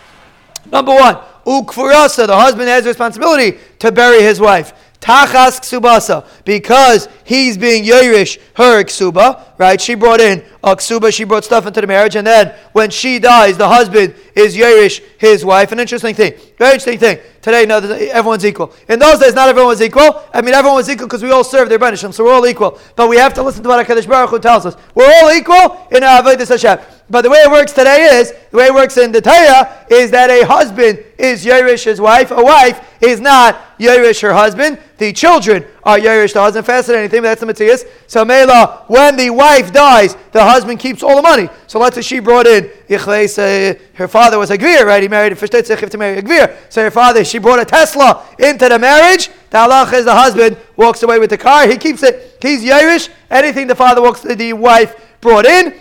Number 0.71 0.93
one, 0.93 1.17
Ukfurasa. 1.47 2.29
The 2.29 2.37
husband 2.37 2.69
has 2.69 2.87
responsibility 2.87 3.59
to 3.81 3.91
bury 3.91 4.23
his 4.23 4.39
wife. 4.39 4.73
Tachas 5.01 5.61
ksubasa, 5.61 6.27
because 6.45 7.09
he's 7.31 7.57
being 7.57 7.85
Yerush 7.85 8.41
her 8.55 8.83
ksuba, 8.83 9.57
right? 9.57 9.81
She 9.81 9.95
brought 9.95 10.21
in 10.21 10.43
a 10.65 10.75
ksuba, 10.75 11.15
she 11.15 11.23
brought 11.23 11.45
stuff 11.45 11.65
into 11.65 11.81
the 11.81 11.87
marriage, 11.87 12.17
and 12.17 12.27
then 12.27 12.53
when 12.73 12.91
she 12.91 13.21
dies, 13.21 13.57
the 13.57 13.69
husband 13.69 14.17
is 14.35 14.57
Yerush 14.57 15.01
his 15.17 15.45
wife. 15.45 15.71
An 15.71 15.79
interesting 15.79 16.13
thing, 16.13 16.33
very 16.59 16.73
interesting 16.73 16.99
thing. 16.99 17.19
Today, 17.41 17.67
no, 17.67 17.79
everyone's 17.79 18.45
equal. 18.45 18.75
In 18.89 18.99
those 18.99 19.21
days, 19.21 19.33
not 19.33 19.49
everyone 19.49 19.69
was 19.69 19.81
equal. 19.81 20.25
I 20.35 20.43
mean, 20.43 20.55
everyone 20.55 20.77
was 20.77 20.91
equal 20.91 21.07
because 21.07 21.23
we 21.23 21.31
all 21.31 21.45
serve 21.45 21.69
their 21.69 21.79
Banishim, 21.79 22.13
so 22.13 22.25
we're 22.25 22.35
all 22.35 22.47
equal. 22.47 22.79
But 22.97 23.09
we 23.09 23.17
have 23.17 23.33
to 23.35 23.43
listen 23.45 23.63
to 23.63 23.69
what 23.69 23.87
HaKadosh 23.87 24.09
Baruch 24.09 24.31
Hu 24.31 24.39
tells 24.41 24.67
us. 24.67 24.77
We're 24.97 25.11
all 25.23 25.31
equal 25.31 25.87
in 25.93 26.03
Avodah 26.03 26.49
Hashem. 26.49 26.85
But 27.09 27.23
the 27.23 27.31
way 27.31 27.39
it 27.39 27.51
works 27.51 27.73
today 27.73 28.21
is, 28.21 28.35
the 28.51 28.59
way 28.59 28.67
it 28.67 28.75
works 28.75 28.97
in 28.97 29.11
the 29.13 29.21
Torah 29.23 29.87
is 29.89 30.11
that 30.11 30.31
a 30.31 30.45
husband 30.45 31.03
is 31.17 31.45
Yerush 31.45 31.85
his 31.85 32.01
wife, 32.01 32.31
a 32.31 32.43
wife 32.43 32.87
is 33.01 33.21
not 33.21 33.79
Yerush 33.79 34.21
her 34.21 34.33
husband. 34.33 34.79
The 35.01 35.15
children 35.15 35.65
are 35.83 35.99
Yerush 35.99 36.35
the 36.35 36.43
husband. 36.43 36.67
Fascinating 36.67 37.09
thing, 37.09 37.23
that's 37.23 37.41
the 37.41 37.47
Matthias. 37.47 37.87
So 38.07 38.23
Mela, 38.23 38.85
when 38.87 39.17
the 39.17 39.31
wife 39.31 39.73
dies, 39.73 40.15
the 40.31 40.45
husband 40.45 40.79
keeps 40.79 41.03
all 41.03 41.17
the 41.17 41.23
money. 41.23 41.49
So 41.69 41.79
let's 41.79 41.95
say 41.95 42.03
she 42.03 42.19
brought 42.19 42.47
in, 42.47 42.65
Ichleis. 42.87 43.79
her 43.95 44.09
father 44.09 44.39
was 44.39 44.51
a 44.51 44.59
Gvir, 44.59 44.85
right? 44.85 45.03
He 45.03 45.09
married 45.09 45.33
a 45.33 45.37
to 45.37 45.99
marry 45.99 46.19
a 46.19 46.23
Gvir. 46.23 46.55
So 46.69 46.83
her 46.83 46.91
father, 46.91 47.25
she 47.25 47.39
brought 47.39 47.61
a 47.61 47.65
Tesla 47.65 48.27
into 48.39 48.69
the 48.69 48.79
marriage. 48.79 49.31
The 49.49 49.57
halach 49.57 49.91
is 49.95 50.05
the 50.05 50.15
husband 50.15 50.59
walks 50.77 51.03
away 51.03 51.19
with 51.19 51.31
the 51.31 51.39
car, 51.39 51.67
he 51.67 51.79
keeps 51.79 52.03
it. 52.03 52.37
He's 52.43 52.63
Yerush. 52.63 53.09
Anything 53.31 53.69
the 53.69 53.75
father 53.75 54.03
walks, 54.03 54.21
the 54.21 54.53
wife 54.53 54.95
brought 55.23 55.47
in, 55.47 55.81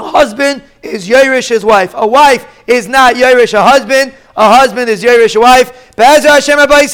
a 0.00 0.10
husband 0.10 0.62
is 0.82 1.08
Yerush 1.08 1.48
his 1.48 1.64
wife. 1.64 1.92
A 1.94 2.06
wife 2.06 2.46
is 2.66 2.88
not 2.88 3.14
Yerush 3.14 3.54
a 3.54 3.62
husband. 3.62 4.14
A 4.36 4.48
husband 4.58 4.88
is 4.88 5.02
Yerush 5.04 5.36
a 5.36 5.40
wife. 5.40 5.94
Be'ezer 5.96 6.30
Hashem 6.30 6.56
Rabbi 6.56 6.86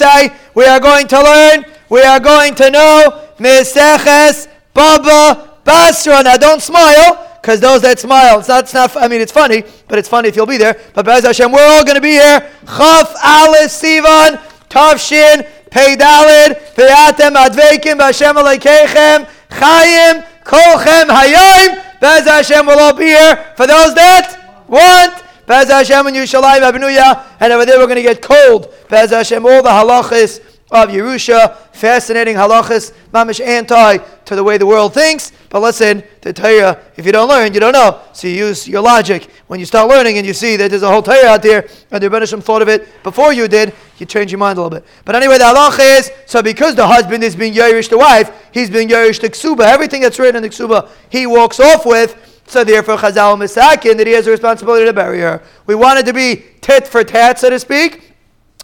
we 0.55 0.65
are 0.65 0.81
going 0.81 1.07
to 1.07 1.23
learn, 1.23 1.65
we 1.89 2.03
are 2.03 2.19
going 2.19 2.55
to 2.57 2.71
know 2.71 3.23
Meseches 3.39 4.49
Baba 4.75 5.59
Basra. 5.65 6.23
Now 6.23 6.37
don't 6.37 6.61
smile, 6.61 7.39
because 7.41 7.61
those 7.61 7.83
that 7.83 8.01
smile, 8.01 8.41
it's 8.41 8.49
not, 8.49 8.65
it's 8.65 8.75
not, 8.75 8.97
I 8.97 9.07
mean, 9.07 9.21
it's 9.21 9.33
funny, 9.33 9.63
but 9.87 9.99
it's 9.99 10.09
funny 10.09 10.29
if 10.29 10.35
you'll 10.35 10.47
be 10.47 10.59
there. 10.59 10.81
But 10.95 11.05
Be'ezer 11.05 11.29
Hashem, 11.29 11.53
we're 11.53 11.65
all 11.65 11.85
going 11.85 11.95
to 11.95 12.01
be 12.01 12.13
here. 12.13 12.41
Chaf 12.67 13.15
Alice 13.23 13.81
Sivan, 13.81 14.39
Tavshin, 14.69 15.47
Peidalid, 15.71 16.75
Peatem 16.75 17.37
Advekim, 17.37 17.99
Bashem 18.01 18.35
Aleikechem, 18.35 19.29
Chayim, 19.51 20.27
Kolchem 20.43 21.09
Hayim. 21.09 21.86
Bez 22.07 22.25
Hashem 22.25 22.65
will 22.67 22.79
all 22.79 22.95
be 22.95 23.07
here 23.07 23.53
for 23.57 23.67
those 23.67 23.93
that 23.97 24.65
want. 24.69 25.25
Bez 25.45 25.69
Hashem 25.69 26.07
and 26.07 26.15
Yerushalayim 26.15 26.61
Abenuya, 26.61 27.27
and 27.41 27.53
over 27.53 27.67
there 27.67 27.81
we're 27.81 27.87
going 27.87 27.97
to 27.97 28.03
get 28.03 28.23
cold. 28.23 28.73
Bez 28.89 29.11
Hashem, 29.11 29.45
all 29.45 29.61
the 29.61 29.71
halachas 29.71 30.39
of 30.71 30.91
Yerusha, 30.91 31.57
fascinating 31.73 32.37
halachas, 32.37 32.93
mamish 33.13 33.45
anti 33.45 33.97
to 33.97 34.37
the 34.37 34.45
way 34.45 34.57
the 34.57 34.65
world 34.65 34.95
thinks. 34.95 35.33
But 35.49 35.63
listen, 35.63 36.05
the 36.21 36.33
Torah, 36.33 36.81
if 36.97 37.05
you 37.05 37.11
don't 37.11 37.29
learn, 37.29 37.53
you 37.53 37.59
don't 37.59 37.73
know. 37.73 38.01
So 38.13 38.29
you 38.29 38.35
use 38.35 38.69
your 38.69 38.83
logic. 38.83 39.29
When 39.47 39.61
you 39.61 39.67
start 39.67 39.89
learning 39.89 40.19
and 40.19 40.27
you 40.27 40.35
see 40.35 40.57
that 40.57 40.71
there's 40.71 40.83
a 40.83 40.91
whole 40.91 41.03
Torah 41.03 41.29
out 41.29 41.43
there, 41.43 41.69
and 41.93 42.03
the 42.03 42.09
Rebbeinu 42.11 42.43
thought 42.43 42.63
of 42.63 42.69
it 42.69 43.03
before 43.05 43.33
you 43.33 43.47
did, 43.47 43.73
you 43.99 44.07
change 44.07 44.33
your 44.33 44.39
mind 44.39 44.59
a 44.59 44.63
little 44.63 44.81
bit. 44.81 44.89
But 45.05 45.15
anyway, 45.15 45.39
the 45.39 45.45
halacha 45.45 45.99
is, 45.99 46.11
so 46.27 46.43
because 46.43 46.75
the 46.75 46.87
husband 46.87 47.23
is 47.23 47.37
being 47.37 47.55
Yerush 47.55 47.89
the 47.89 47.99
wife, 47.99 48.49
he's 48.53 48.71
being 48.71 48.89
Yerush 48.89 49.21
the 49.21 49.31
ksuba. 49.31 49.61
Everything 49.61 50.03
that's 50.03 50.19
written 50.19 50.37
in 50.37 50.43
the 50.43 50.49
ksuba, 50.49 50.89
he 51.11 51.27
walks 51.27 51.61
off 51.61 51.87
with. 51.87 52.43
So 52.49 52.65
therefore, 52.65 52.97
Chazal 52.97 53.37
Misakin, 53.37 53.97
that 53.97 54.07
he 54.07 54.13
has 54.15 54.27
a 54.27 54.31
responsibility 54.31 54.87
to 54.87 54.93
bury 54.93 55.21
her. 55.21 55.43
We 55.67 55.75
wanted 55.75 56.07
to 56.07 56.13
be 56.13 56.45
tit 56.61 56.87
for 56.87 57.05
tat, 57.05 57.39
so 57.39 57.51
to 57.51 57.59
speak. 57.59 58.15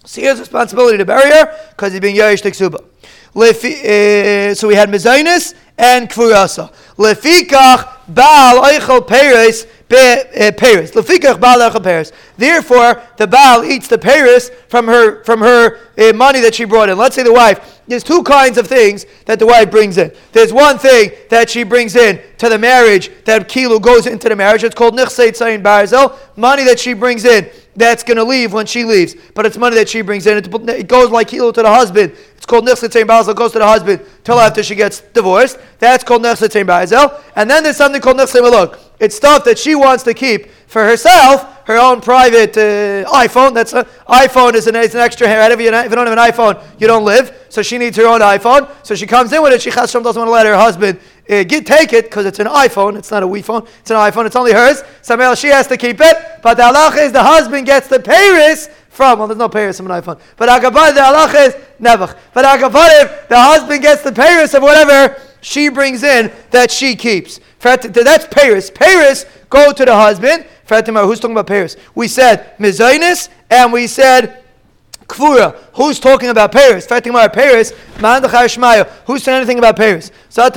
So 0.05 0.21
he 0.21 0.27
has 0.27 0.39
a 0.39 0.43
responsibility 0.43 0.99
to 0.99 1.05
bury 1.05 1.31
her 1.31 1.57
because 1.71 1.93
he's 1.93 2.01
being 2.01 2.17
Yerush 2.17 2.43
the 2.43 2.51
ksuba. 2.51 2.89
Uh, 3.35 4.55
so 4.55 4.69
we 4.69 4.75
had 4.75 4.91
Mezainis 4.91 5.55
and 5.79 6.09
Kfurasa. 6.11 6.73
Lefikach 6.97 7.89
Baal 8.09 8.63
Eichel 8.63 9.07
Peres 9.07 9.67
Eichel 9.93 11.83
Paris. 11.83 12.13
Therefore, 12.37 13.03
the 13.17 13.27
Baal 13.27 13.65
eats 13.65 13.89
the 13.89 13.99
Paris 13.99 14.51
from 14.69 14.87
her 14.87 15.23
from 15.25 15.41
her 15.41 15.79
uh, 15.99 16.13
money 16.15 16.41
that 16.41 16.55
she 16.55 16.65
brought 16.65 16.89
in. 16.89 16.99
Let's 16.99 17.15
say 17.15 17.23
the 17.23 17.33
wife. 17.33 17.81
There's 17.87 18.05
two 18.05 18.23
kinds 18.23 18.59
of 18.59 18.67
things 18.67 19.07
that 19.27 19.39
the 19.39 19.47
wife 19.47 19.71
brings 19.71 19.99
in. 19.99 20.13
There's 20.33 20.53
one 20.53 20.79
thing 20.79 21.11
that 21.31 21.51
she 21.51 21.65
brings 21.65 21.97
in 21.97 22.21
to 22.39 22.49
the 22.49 22.59
marriage 22.59 23.11
that 23.25 23.49
Kilu 23.49 23.81
goes 23.83 24.07
into 24.07 24.29
the 24.29 24.37
marriage. 24.37 24.63
It's 24.65 24.75
called 24.75 24.95
Nichseit 24.95 25.37
Sayin 25.37 25.63
Barzel. 25.63 26.17
Money 26.37 26.65
that 26.65 26.79
she 26.79 26.95
brings 26.95 27.25
in 27.25 27.51
that's 27.75 28.03
going 28.03 28.19
to 28.19 28.25
leave 28.25 28.53
when 28.53 28.67
she 28.67 28.85
leaves. 28.85 29.15
But 29.35 29.47
it's 29.47 29.57
money 29.57 29.77
that 29.77 29.89
she 29.89 30.03
brings 30.03 30.27
in. 30.27 30.39
It 30.39 30.89
goes 30.89 31.11
like 31.11 31.31
Hilo 31.31 31.53
to 31.53 31.63
the 31.63 31.69
husband. 31.69 32.13
It's 32.37 32.47
called 32.47 32.67
Nechsetain 32.67 33.07
Bazel. 33.07 33.35
goes 33.35 33.53
to 33.53 33.59
the 33.59 33.67
husband 33.67 34.05
till 34.25 34.39
after 34.39 34.63
she 34.63 34.75
gets 34.75 35.01
divorced. 35.01 35.59
That's 35.79 36.05
called 36.05 36.23
Nechsetain 36.23 36.67
Bazel. 36.67 37.21
And 37.37 37.49
then 37.49 37.63
there's 37.63 37.77
something 37.77 38.01
called 38.01 38.19
Nechsetain 38.19 38.43
Malok. 38.43 38.79
It's 39.01 39.17
stuff 39.17 39.45
that 39.45 39.59
she 39.59 39.75
wants 39.75 40.05
to 40.05 40.15
keep 40.15 40.49
for 40.67 40.85
herself, 40.85 41.67
her 41.67 41.79
own 41.79 42.01
private 42.01 42.57
uh, 42.57 43.11
iPhone. 43.11 43.55
That's 43.55 43.73
a, 43.73 43.85
iPhone 44.09 44.55
is 44.55 44.67
an, 44.67 44.77
an 44.77 44.97
extra 44.97 45.27
hair. 45.27 45.51
If 45.51 45.61
you, 45.61 45.73
if 45.73 45.91
you 45.91 45.97
don't 45.97 46.07
have 46.07 46.19
an 46.19 46.33
iPhone, 46.33 46.63
you 46.79 46.87
don't 46.87 47.05
live. 47.05 47.47
So 47.49 47.63
she 47.63 47.79
needs 47.79 47.97
her 47.97 48.07
own 48.07 48.21
iPhone. 48.21 48.71
So 48.85 48.95
she 48.95 49.07
comes 49.07 49.33
in 49.33 49.43
with 49.43 49.53
it. 49.53 49.63
She 49.63 49.71
doesn't 49.71 50.03
want 50.03 50.15
to 50.15 50.31
let 50.31 50.47
her 50.47 50.57
husband 50.57 50.99
uh, 51.33 51.45
get, 51.45 51.67
take 51.67 51.93
it 51.93 52.05
because 52.05 52.27
it's 52.27 52.39
an 52.39 52.47
iPhone. 52.47 52.97
It's 52.97 53.11
not 53.11 53.23
a 53.23 53.27
Wii 53.27 53.45
phone. 53.45 53.67
It's 53.81 53.91
an 53.91 53.97
iPhone. 53.97 54.27
It's 54.27 54.37
only 54.37 54.53
hers. 54.53 54.83
Somehow 55.01 55.35
she 55.35 55.49
has 55.49 55.67
to 55.69 55.77
keep 55.77 56.01
it. 56.01 56.17
But 56.43 56.55
the 56.55 56.65
halach 56.65 56.99
is 56.99 57.13
the 57.13 57.23
husband 57.23 57.67
gets 57.67 57.89
the 57.89 58.01
Paris 58.01 58.69
from. 58.91 59.19
Well, 59.19 59.29
there's 59.29 59.39
no 59.39 59.49
Paris 59.49 59.79
from 59.79 59.91
an 59.91 60.03
iPhone. 60.03 60.21
But 60.37 60.49
Agabar, 60.49 60.95
the 60.95 61.01
halach 61.01 61.49
is 61.49 61.57
never. 61.79 62.15
But 62.35 62.45
Agabar, 62.45 63.29
the 63.29 63.41
husband 63.41 63.83
gets 63.83 64.03
the 64.03 64.13
Paris 64.13 64.55
of 64.55 64.63
whatever 64.63 65.21
she 65.41 65.69
brings 65.69 66.03
in 66.03 66.31
that 66.51 66.71
she 66.71 66.95
keeps. 66.95 67.41
That's 67.61 68.27
Paris. 68.27 68.71
Paris 68.71 69.27
go 69.49 69.73
to 69.73 69.85
the 69.85 69.95
husband. 69.95 70.47
Who's 70.69 71.21
talking 71.21 71.33
about 71.33 71.47
Paris? 71.47 71.77
We 71.95 72.09
said 72.09 72.57
Mizainis 72.59 73.29
and 73.51 73.73
we 73.73 73.87
said 73.87 74.42
Kvura. 75.13 75.57
Who's 75.75 76.01
talking 76.01 76.31
about 76.31 76.53
Paris? 76.53 76.87
Fighting 76.87 77.11
about 77.11 77.33
Paris. 77.33 77.73
Who's 79.07 79.23
saying 79.23 79.37
anything 79.37 79.59
about 79.59 79.77
Paris? 79.77 80.11
You're 80.35 80.51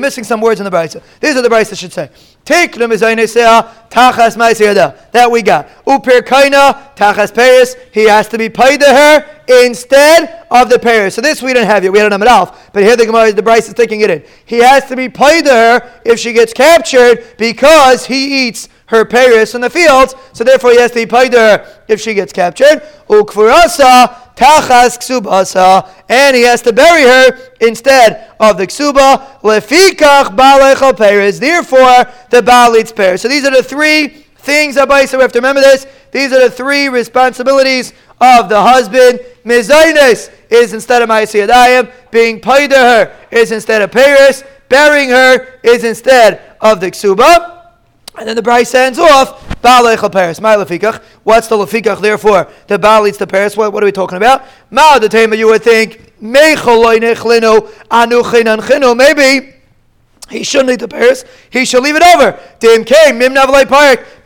missing 0.00 0.24
some 0.24 0.40
words 0.40 0.60
in 0.60 0.64
the 0.64 0.70
Brisa. 0.70 1.02
These 1.20 1.36
are 1.36 1.42
the 1.42 1.48
Brisa 1.48 1.78
should 1.78 1.92
say. 1.92 2.10
Take 2.44 2.72
tachas 2.72 4.36
That 5.12 5.30
we 5.30 5.42
got. 5.42 5.68
Upir 5.84 6.22
kaina 6.22 6.94
tachas 6.94 7.34
Paris. 7.34 7.76
He 7.92 8.08
has 8.08 8.28
to 8.28 8.38
be 8.38 8.48
paid 8.48 8.80
to 8.80 8.86
her 8.86 9.42
instead 9.64 10.46
of 10.50 10.70
the 10.70 10.78
Paris. 10.78 11.16
So 11.16 11.20
this 11.20 11.42
we 11.42 11.52
didn't 11.52 11.68
have 11.68 11.84
yet. 11.84 11.92
We 11.92 11.98
had 11.98 12.12
an 12.12 12.20
Amad 12.20 12.54
but 12.72 12.82
here 12.82 12.96
the 12.96 13.06
Gemara, 13.06 13.32
the 13.32 13.42
Brisa 13.42 13.68
is 13.68 13.74
taking 13.74 14.00
it 14.00 14.10
in. 14.10 14.24
He 14.44 14.58
has 14.58 14.86
to 14.86 14.96
be 14.96 15.08
paid 15.08 15.44
to 15.44 15.52
her 15.52 16.00
if 16.04 16.18
she 16.18 16.32
gets 16.32 16.52
captured 16.52 17.24
because 17.36 18.06
he 18.06 18.48
eats 18.48 18.68
her 18.86 19.04
Paris 19.04 19.54
in 19.54 19.60
the 19.60 19.70
fields, 19.70 20.14
so 20.32 20.44
therefore 20.44 20.70
he 20.70 20.80
has 20.80 20.90
to 20.92 20.96
be 20.96 21.06
paid 21.06 21.32
her 21.32 21.66
if 21.88 22.00
she 22.00 22.14
gets 22.14 22.32
captured. 22.32 22.82
Ukfurasa 23.08 24.34
tachas 24.36 24.98
ksubasa, 24.98 25.88
and 26.08 26.36
he 26.36 26.42
has 26.42 26.62
to 26.62 26.72
bury 26.72 27.02
her 27.02 27.50
instead 27.60 28.30
of 28.38 28.58
the 28.58 28.66
ksuba. 28.66 29.40
Lefikach 29.40 30.36
balechal 30.36 30.96
Paris. 30.96 31.38
Therefore, 31.38 32.06
the 32.30 32.42
Baal 32.42 32.76
eats 32.76 32.92
Paris. 32.92 33.22
So 33.22 33.28
these 33.28 33.44
are 33.44 33.50
the 33.50 33.62
three 33.62 34.08
things, 34.38 34.76
Abai, 34.76 35.08
so 35.08 35.18
we 35.18 35.22
have 35.22 35.32
to 35.32 35.38
remember 35.38 35.60
this. 35.60 35.86
These 36.12 36.32
are 36.32 36.40
the 36.40 36.50
three 36.50 36.88
responsibilities 36.88 37.92
of 38.20 38.48
the 38.48 38.60
husband. 38.60 39.20
Mizainis 39.44 40.30
is 40.48 40.72
instead 40.72 41.02
of 41.02 41.08
Ma'asiyadayim. 41.08 41.90
Being 42.10 42.40
paid 42.40 42.70
to 42.70 42.76
her 42.76 43.16
is 43.30 43.50
instead 43.50 43.82
of 43.82 43.90
Paris. 43.90 44.44
Burying 44.68 45.10
her 45.10 45.58
is 45.62 45.84
instead 45.84 46.56
of 46.60 46.80
the 46.80 46.90
ksuba. 46.90 47.55
And 48.18 48.26
then 48.28 48.36
the 48.36 48.42
Bryce 48.42 48.74
ends 48.74 48.98
off, 48.98 49.46
Baalechel 49.60 50.10
Paris. 50.10 50.40
My 50.40 50.56
lefikach. 50.56 51.02
What's 51.22 51.48
the 51.48 51.56
lefikach? 51.56 52.00
Therefore, 52.00 52.48
the 52.66 52.78
Baal 52.78 53.06
eats 53.06 53.18
the 53.18 53.26
Paris. 53.26 53.56
What, 53.56 53.72
what 53.72 53.82
are 53.82 53.86
we 53.86 53.92
talking 53.92 54.16
about? 54.16 54.44
Ma 54.70 54.98
the 54.98 55.08
tema 55.08 55.36
you 55.36 55.48
would 55.48 55.62
think, 55.62 56.12
Maybe 58.96 59.55
he 60.28 60.42
shouldn't 60.42 60.70
eat 60.70 60.80
the 60.80 60.88
pears. 60.88 61.24
He 61.50 61.64
should 61.64 61.84
leave 61.84 61.94
it 61.96 62.02
over. 62.02 62.40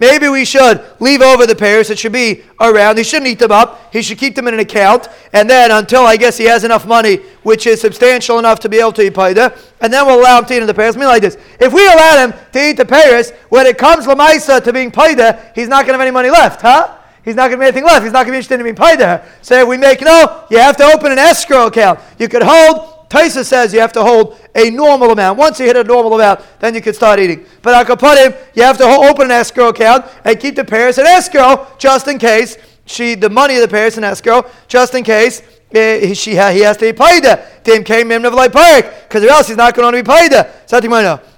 Maybe 0.01 0.29
we 0.31 0.47
should 0.47 0.83
leave 0.99 1.21
over 1.21 1.47
the 1.47 1.55
pears. 1.55 1.91
It 1.91 1.99
should 1.99 2.13
be 2.13 2.43
around. 2.59 2.97
He 2.97 3.05
shouldn't 3.05 3.29
eat 3.29 3.39
them 3.39 3.53
up. 3.53 3.93
He 3.93 4.01
should 4.01 4.17
keep 4.17 4.35
them 4.35 4.49
in 4.49 4.55
an 4.55 4.61
account. 4.61 5.09
And 5.35 5.49
then 5.49 5.71
until 5.71 6.07
I 6.07 6.17
guess 6.17 6.39
he 6.39 6.45
has 6.45 6.65
enough 6.65 6.87
money, 6.87 7.17
which 7.43 7.67
is 7.67 7.83
substantial 7.83 8.39
enough 8.39 8.61
to 8.61 8.71
be 8.71 8.81
able 8.81 8.93
to 8.93 9.03
eat 9.03 9.13
paida, 9.13 9.59
and 9.83 9.93
then 9.93 10.07
we'll 10.07 10.21
allow 10.21 10.39
him 10.39 10.47
to 10.47 10.57
eat 10.57 10.65
the 10.65 10.73
pears. 10.73 10.97
I 10.97 11.01
mean 11.01 11.09
like 11.09 11.21
this. 11.21 11.37
If 11.61 11.75
we 11.75 11.87
allow 11.87 12.27
him 12.27 12.33
to 12.53 12.71
eat 12.71 12.79
the 12.79 12.87
pears, 12.87 13.33
when 13.51 13.67
it 13.67 13.77
comes 13.77 14.07
lamaisa 14.07 14.65
to 14.65 14.73
being 14.73 14.91
paida, 14.91 15.55
he's 15.55 15.69
not 15.69 15.85
going 15.85 15.93
to 15.93 15.99
have 15.99 16.01
any 16.01 16.11
money 16.11 16.31
left, 16.31 16.63
huh? 16.63 16.97
He's 17.23 17.35
not 17.35 17.49
going 17.49 17.59
to 17.59 17.65
be 17.65 17.67
anything 17.67 17.85
left. 17.85 18.05
He's 18.05 18.13
not 18.13 18.25
going 18.25 18.29
to 18.29 18.33
be 18.33 18.37
interested 18.39 18.61
in 18.61 18.65
being 18.65 18.75
paida. 18.75 19.27
So 19.43 19.67
we 19.67 19.77
make 19.77 20.01
no, 20.01 20.47
you 20.51 20.57
have 20.57 20.79
to 20.79 20.85
open 20.85 21.13
an 21.13 21.19
escrow 21.19 21.67
account. 21.67 22.01
You 22.19 22.29
could 22.29 22.43
hold 22.43 23.01
Taisa 23.11 23.45
says 23.45 23.75
you 23.75 23.81
have 23.81 23.93
to 23.93 24.03
hold 24.03 24.39
a 24.55 24.71
normal 24.71 25.11
amount. 25.11 25.39
Once 25.39 25.61
you 25.61 25.67
hit 25.67 25.77
a 25.77 25.85
normal 25.85 26.15
amount, 26.15 26.41
then 26.59 26.75
you 26.75 26.81
can 26.81 26.95
start 26.95 27.19
eating. 27.21 27.45
But 27.63 27.75
I 27.75 27.85
could 27.85 27.99
put 27.99 28.19
him, 28.19 28.35
you 28.55 28.63
have 28.63 28.79
to 28.79 28.85
open 28.85 29.27
an 29.27 29.31
escrow 29.33 29.69
account 29.69 30.07
and 30.25 30.39
keep 30.39 30.57
the 30.57 30.65
Paris 30.65 30.99
in 30.99 31.07
escrow 31.07 31.67
just 31.79 32.09
in 32.09 32.19
case 32.19 32.57
she, 32.87 33.15
the 33.15 33.31
money 33.31 33.55
of 33.55 33.61
the 33.61 33.69
Paris 33.69 33.97
in 33.97 34.05
escrow, 34.05 34.45
just 34.67 34.95
in 34.95 35.05
case 35.05 35.43
uh, 35.75 36.13
she, 36.15 36.33
he 36.33 36.37
has 36.37 36.77
to 36.79 36.93
be 36.93 36.93
paid. 36.93 37.25
Tim 37.63 37.85
came 37.85 38.09
like 38.09 38.53
because 38.53 39.23
or 39.23 39.29
else 39.31 39.49
he's 39.49 39.57
not 39.57 39.75
going 39.75 39.93
to 39.93 40.03
be 40.03 40.07
paid. 40.07 40.33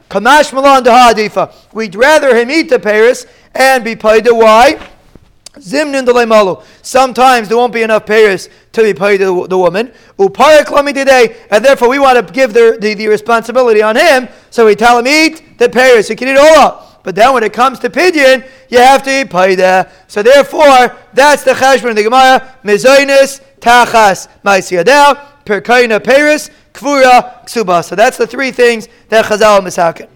Kamash 0.09 0.53
Malan. 0.53 1.51
We'd 1.73 1.95
rather 1.95 2.37
him 2.37 2.51
eat 2.51 2.69
the 2.69 2.79
Paris 2.79 3.27
and 3.55 3.85
be 3.85 3.97
paid. 3.97 4.27
Why? 4.27 4.79
Malu. 5.55 6.63
Sometimes 6.81 7.49
there 7.49 7.57
won't 7.57 7.73
be 7.73 7.83
enough 7.83 8.07
payers 8.07 8.49
to 8.73 8.83
be 8.83 8.95
paid 8.95 9.19
to 9.19 9.47
the 9.47 9.59
woman. 9.59 9.93
Uparik 10.19 10.95
today, 10.95 11.37
and 11.51 11.65
therefore 11.65 11.89
we 11.91 11.99
want 11.99 12.27
to 12.27 12.33
give 12.33 12.55
the, 12.55 12.79
the, 12.81 12.95
the, 12.95 13.09
responsibility 13.09 13.83
on 13.83 13.97
him. 13.97 14.29
So 14.51 14.67
we 14.67 14.75
tell 14.75 14.99
him 14.99 15.07
eat 15.07 15.59
the 15.59 15.69
payers. 15.69 16.09
He 16.09 16.17
can 16.17 16.29
eat 16.29 16.39
all. 16.39 17.01
But 17.03 17.17
then 17.17 17.35
when 17.35 17.43
it 17.43 17.53
comes 17.53 17.81
to 17.81 17.91
pidyon, 17.91 18.49
you 18.71 18.79
have 18.79 19.03
to 19.03 19.21
eat 19.21 19.29
paida. 19.29 19.91
So 20.07 20.23
therefore, 20.23 20.97
that's 21.13 21.43
the 21.43 21.53
cheshbon 21.53 21.91
of 21.91 21.97
the 21.97 22.05
Gemara. 22.05 22.57
Mizoinis, 22.65 23.43
tachas, 23.61 24.29
maisiyadel, 24.45 25.21
perkaina 25.45 26.03
payers, 26.03 26.51
kvura, 26.73 27.45
ksuba. 27.45 27.85
So 27.85 27.97
that's 27.97 28.17
the 28.17 28.27
three 28.27 28.53
things 28.53 28.89
that 29.09 29.25
Chazal 29.25 29.61
misakin. 29.61 30.09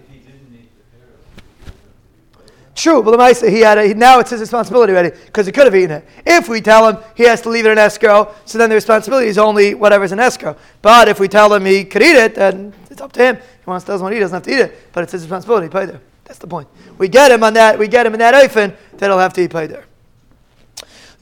True, 2.77 3.01
but 3.01 3.09
the 3.09 3.17
mice 3.17 3.41
he 3.41 3.61
had 3.61 3.79
a, 3.79 3.91
now 3.95 4.19
it's 4.19 4.29
his 4.29 4.39
responsibility 4.39 4.93
already 4.93 5.09
because 5.09 5.47
he 5.47 5.51
could 5.51 5.65
have 5.65 5.75
eaten 5.75 5.97
it. 5.97 6.05
If 6.27 6.47
we 6.47 6.61
tell 6.61 6.87
him 6.87 7.03
he 7.15 7.23
has 7.23 7.41
to 7.41 7.49
leave 7.49 7.65
it 7.65 7.71
in 7.71 7.79
escrow, 7.79 8.31
so 8.45 8.59
then 8.59 8.69
the 8.69 8.75
responsibility 8.75 9.29
is 9.29 9.39
only 9.39 9.73
whatever's 9.73 10.11
in 10.11 10.19
escrow. 10.19 10.55
But 10.83 11.07
if 11.07 11.19
we 11.19 11.27
tell 11.27 11.51
him 11.51 11.65
he 11.65 11.83
could 11.83 12.03
eat 12.03 12.15
it, 12.15 12.35
then 12.35 12.75
it's 12.91 13.01
up 13.01 13.11
to 13.13 13.19
him. 13.19 13.35
He 13.37 13.65
wants 13.65 13.83
doesn't 13.83 14.03
want 14.03 14.13
to 14.13 14.15
eat, 14.15 14.19
he 14.19 14.21
doesn't 14.21 14.35
have 14.35 14.43
to 14.43 14.51
eat 14.51 14.59
it. 14.59 14.93
But 14.93 15.05
it's 15.05 15.11
his 15.11 15.23
responsibility. 15.23 15.69
Pay 15.69 15.87
there. 15.87 16.01
That's 16.25 16.37
the 16.37 16.45
point. 16.45 16.67
We 16.99 17.07
get 17.07 17.31
him 17.31 17.43
on 17.43 17.55
that. 17.55 17.79
We 17.79 17.87
get 17.87 18.05
him 18.05 18.13
in 18.13 18.19
that 18.19 18.35
oifen 18.35 18.75
that 18.97 19.07
he'll 19.07 19.17
have 19.17 19.33
to 19.33 19.41
eat 19.41 19.51
pay 19.51 19.65
there. 19.65 19.85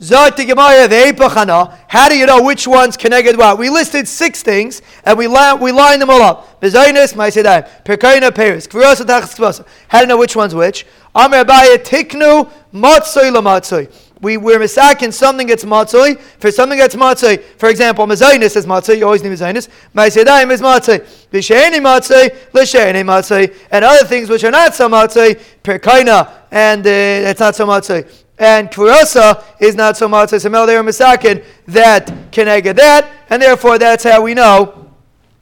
How 0.01 0.29
do 0.29 0.43
you 2.17 2.25
know 2.25 2.43
which 2.43 2.67
one's 2.67 2.97
connected 2.97 3.37
what? 3.37 3.57
We 3.57 3.69
listed 3.69 4.07
six 4.09 4.43
things 4.43 4.81
and 5.05 5.17
we 5.17 5.27
line, 5.27 5.61
we 5.61 5.71
line 5.71 5.99
them 5.99 6.09
all 6.09 6.21
up. 6.21 6.61
How 6.61 6.79
do 6.79 6.87
you 10.01 10.07
know 10.07 10.17
which 10.17 10.35
one's 10.35 10.53
which? 10.53 10.85
We, 14.21 14.37
we're 14.37 14.59
misakin 14.59 15.13
something 15.13 15.47
gets 15.47 15.63
matzoi 15.63 16.19
for 16.39 16.51
something 16.51 16.79
that's 16.79 16.95
matzoi. 16.95 17.41
For 17.57 17.69
example, 17.69 18.05
mazainis 18.05 18.55
is 18.55 18.65
matzoi. 18.65 18.97
You 18.97 19.05
always 19.05 19.21
need 19.23 19.31
mazainis. 19.33 19.69
Ma'asedayim 19.93 20.51
is 20.51 20.61
matzoi. 20.61 21.05
V'sheini 21.31 21.79
matzoi, 21.79 22.35
l'sheini 22.53 23.03
matzoi, 23.03 23.53
and 23.71 23.85
other 23.85 24.05
things 24.05 24.29
which 24.29 24.43
are 24.43 24.51
not 24.51 24.73
so 24.73 24.89
matzoi, 24.89 25.39
perkaina, 25.63 26.31
and 26.49 26.87
uh, 26.87 27.29
it's 27.29 27.39
not 27.39 27.55
so 27.55 27.67
matzoi. 27.67 28.24
And 28.37 28.69
kurasa 28.69 29.43
is 29.59 29.75
not 29.75 29.97
so 29.97 30.09
matzoi. 30.09 30.41
So 30.41 30.49
mel 30.49 30.65
they 30.65 30.75
are 30.75 30.83
misakin 30.83 31.43
that 31.67 32.07
keneged 32.31 32.75
that, 32.75 33.11
and 33.29 33.41
therefore 33.41 33.77
that's 33.77 34.03
how 34.03 34.21
we 34.21 34.33
know 34.33 34.85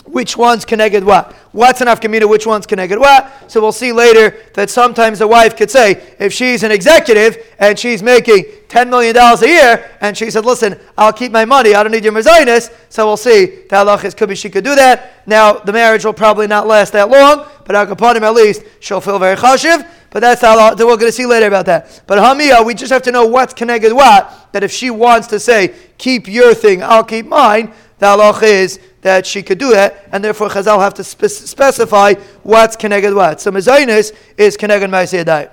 which 0.05 0.35
one's 0.37 0.65
connected 0.65 1.03
what. 1.03 1.33
What's 1.53 1.81
enough 1.81 2.01
afkamina, 2.01 2.27
which 2.27 2.45
one's 2.45 2.65
connected 2.67 2.99
what. 2.99 3.31
So 3.49 3.61
we'll 3.61 3.71
see 3.71 3.91
later 3.91 4.37
that 4.53 4.69
sometimes 4.69 5.21
a 5.21 5.27
wife 5.27 5.55
could 5.55 5.71
say, 5.71 6.15
if 6.19 6.33
she's 6.33 6.63
an 6.63 6.71
executive 6.71 7.37
and 7.57 7.77
she's 7.77 8.03
making 8.03 8.45
$10 8.67 8.89
million 8.89 9.15
a 9.15 9.47
year, 9.47 9.91
and 10.01 10.17
she 10.17 10.29
said, 10.29 10.45
listen, 10.45 10.79
I'll 10.97 11.13
keep 11.13 11.31
my 11.31 11.45
money, 11.45 11.73
I 11.73 11.83
don't 11.83 11.91
need 11.91 12.03
your 12.03 12.13
mezainis, 12.13 12.73
so 12.89 13.05
we'll 13.05 13.17
see. 13.17 13.45
The 13.45 13.75
halachis 13.75 14.15
could 14.17 14.29
be 14.29 14.35
she 14.35 14.49
could 14.49 14.63
do 14.63 14.75
that. 14.75 15.27
Now, 15.27 15.53
the 15.53 15.71
marriage 15.71 16.05
will 16.05 16.13
probably 16.13 16.47
not 16.47 16.67
last 16.67 16.93
that 16.93 17.09
long, 17.09 17.47
but 17.65 17.75
him 17.75 18.23
at 18.23 18.33
least, 18.33 18.63
she'll 18.81 19.01
feel 19.01 19.19
very 19.19 19.37
chashiv. 19.37 19.87
But 20.13 20.19
that's 20.19 20.41
how 20.41 20.75
we're 20.75 20.77
going 20.77 20.99
to 20.99 21.11
see 21.11 21.25
later 21.25 21.47
about 21.47 21.65
that. 21.65 22.03
But 22.05 22.19
Hamia, 22.19 22.63
we 22.63 22.75
just 22.75 22.93
have 22.93 23.01
to 23.01 23.11
know 23.11 23.25
what's 23.25 23.51
connected 23.51 23.91
what. 23.91 24.51
That 24.51 24.63
if 24.63 24.71
she 24.71 24.91
wants 24.91 25.25
to 25.29 25.39
say, 25.39 25.73
keep 25.97 26.27
your 26.27 26.53
thing, 26.53 26.83
I'll 26.83 27.03
keep 27.03 27.25
mine, 27.25 27.73
the 27.97 28.05
halach 28.05 28.43
is 28.43 28.79
that 29.01 29.25
she 29.25 29.41
could 29.41 29.57
do 29.57 29.71
that, 29.71 30.07
and 30.11 30.23
therefore 30.23 30.49
Chazal 30.49 30.77
have 30.77 30.93
to 30.93 31.03
spe- 31.03 31.25
specify 31.25 32.13
what's 32.43 32.75
connected 32.75 33.15
what. 33.15 33.41
So 33.41 33.49
Mezainis 33.49 34.15
is 34.37 34.55
connected 34.55 34.91
Ma'aseh 34.91 35.49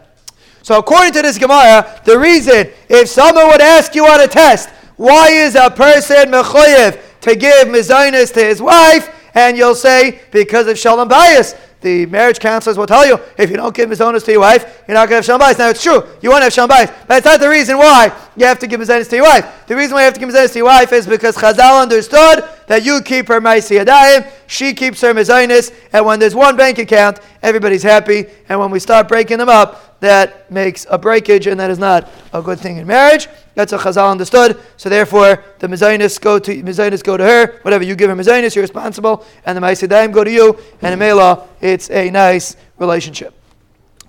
So 0.61 0.79
according 0.79 1.15
to 1.15 1.23
this 1.23 1.39
Gemara, 1.39 1.99
the 2.05 2.19
reason, 2.19 2.69
if 2.91 3.09
someone 3.09 3.47
would 3.47 3.63
ask 3.63 3.95
you 3.95 4.05
on 4.05 4.21
a 4.21 4.29
test, 4.29 4.69
why 4.97 5.31
is 5.31 5.55
a 5.55 5.71
person 5.71 6.31
mechoyev 6.31 7.01
to 7.23 7.35
give 7.35 7.69
Mezainis 7.69 8.35
to 8.35 8.45
his 8.45 8.61
wife, 8.61 9.09
and 9.33 9.57
you'll 9.57 9.75
say, 9.75 10.21
because 10.31 10.67
of 10.67 10.79
Shalom 10.79 11.09
Bayis 11.09 11.59
the 11.81 12.07
marriage 12.07 12.39
counselors 12.39 12.77
will 12.77 12.87
tell 12.87 13.07
you 13.07 13.19
if 13.39 13.51
you 13.51 13.57
don't 13.57 13.75
give 13.75 13.89
mizonos 13.89 14.25
to 14.25 14.33
your 14.33 14.41
wife, 14.41 14.83
you're 14.87 14.95
not 14.95 15.09
going 15.09 15.23
to 15.23 15.33
have 15.33 15.41
shalom 15.41 15.41
bayis. 15.41 15.59
Now 15.59 15.71
it's 15.71 15.83
true, 15.83 16.03
you 16.21 16.31
want 16.31 16.41
to 16.41 16.45
have 16.45 16.53
shalom 16.53 16.71
bayis, 16.71 16.95
but 17.07 17.19
it's 17.19 17.27
not 17.27 17.41
the 17.41 17.49
reason 17.49 17.79
why 17.79 18.13
you 18.37 18.47
have 18.47 18.59
to 18.59 18.67
give 18.67 18.81
mizonos 18.81 19.09
to 19.11 19.17
your 19.17 19.25
wife. 19.25 19.67
The 19.67 19.77
reason 19.77 19.95
why 19.95 20.03
you 20.03 20.05
have 20.05 20.15
to 20.15 20.21
give 20.21 20.29
mizonos 20.29 20.53
to 20.53 20.59
your 20.59 20.67
wife 20.67 20.93
is 20.93 21.07
because 21.07 21.37
Chazal 21.37 21.83
understood 21.83 22.45
that 22.67 22.85
you 22.85 23.01
keep 23.03 23.29
her 23.29 23.41
ma'isi 23.41 23.85
yadayim, 23.85 24.31
she 24.47 24.75
keeps 24.75 25.01
her 25.01 25.15
mizonos, 25.15 25.75
and 25.93 26.05
when 26.05 26.19
there's 26.21 26.35
one 26.35 26.57
bank 26.57 26.79
account, 26.79 27.21
everybody's 27.43 27.83
happy. 27.83 28.27
And 28.49 28.61
when 28.61 28.71
we 28.71 28.79
start 28.79 29.09
breaking 29.09 29.39
them 29.39 29.49
up, 29.49 29.90
that 30.01 30.51
makes 30.51 30.87
a 30.91 30.99
breakage, 30.99 31.47
and 31.47 31.61
that 31.61 31.71
is 31.71 31.79
not 31.79 32.11
a 32.33 32.43
good 32.43 32.59
thing 32.59 32.79
in 32.79 32.87
marriage. 32.87 33.29
That's 33.55 33.73
what 33.73 33.83
Chazal 33.83 34.11
understood. 34.11 34.59
So 34.77 34.89
therefore, 34.89 35.45
the 35.59 35.67
mezainis 35.67 36.21
go 36.21 36.39
to 36.39 36.63
mezainis 36.63 37.05
go 37.05 37.17
to 37.17 37.25
her. 37.25 37.59
Whatever 37.63 37.85
you 37.85 37.95
give 37.95 38.11
her 38.11 38.17
mezainis, 38.17 38.55
you're 38.55 38.63
responsible, 38.63 39.25
and 39.45 39.57
the 39.57 39.61
ma'asidayim 39.61 40.13
go 40.13 40.25
to 40.25 40.31
you. 40.31 40.59
And 40.83 40.93
in 40.93 40.99
Mela, 40.99 41.47
it's 41.61 41.91
a 41.91 42.11
nice 42.11 42.57
relationship. 42.79 43.35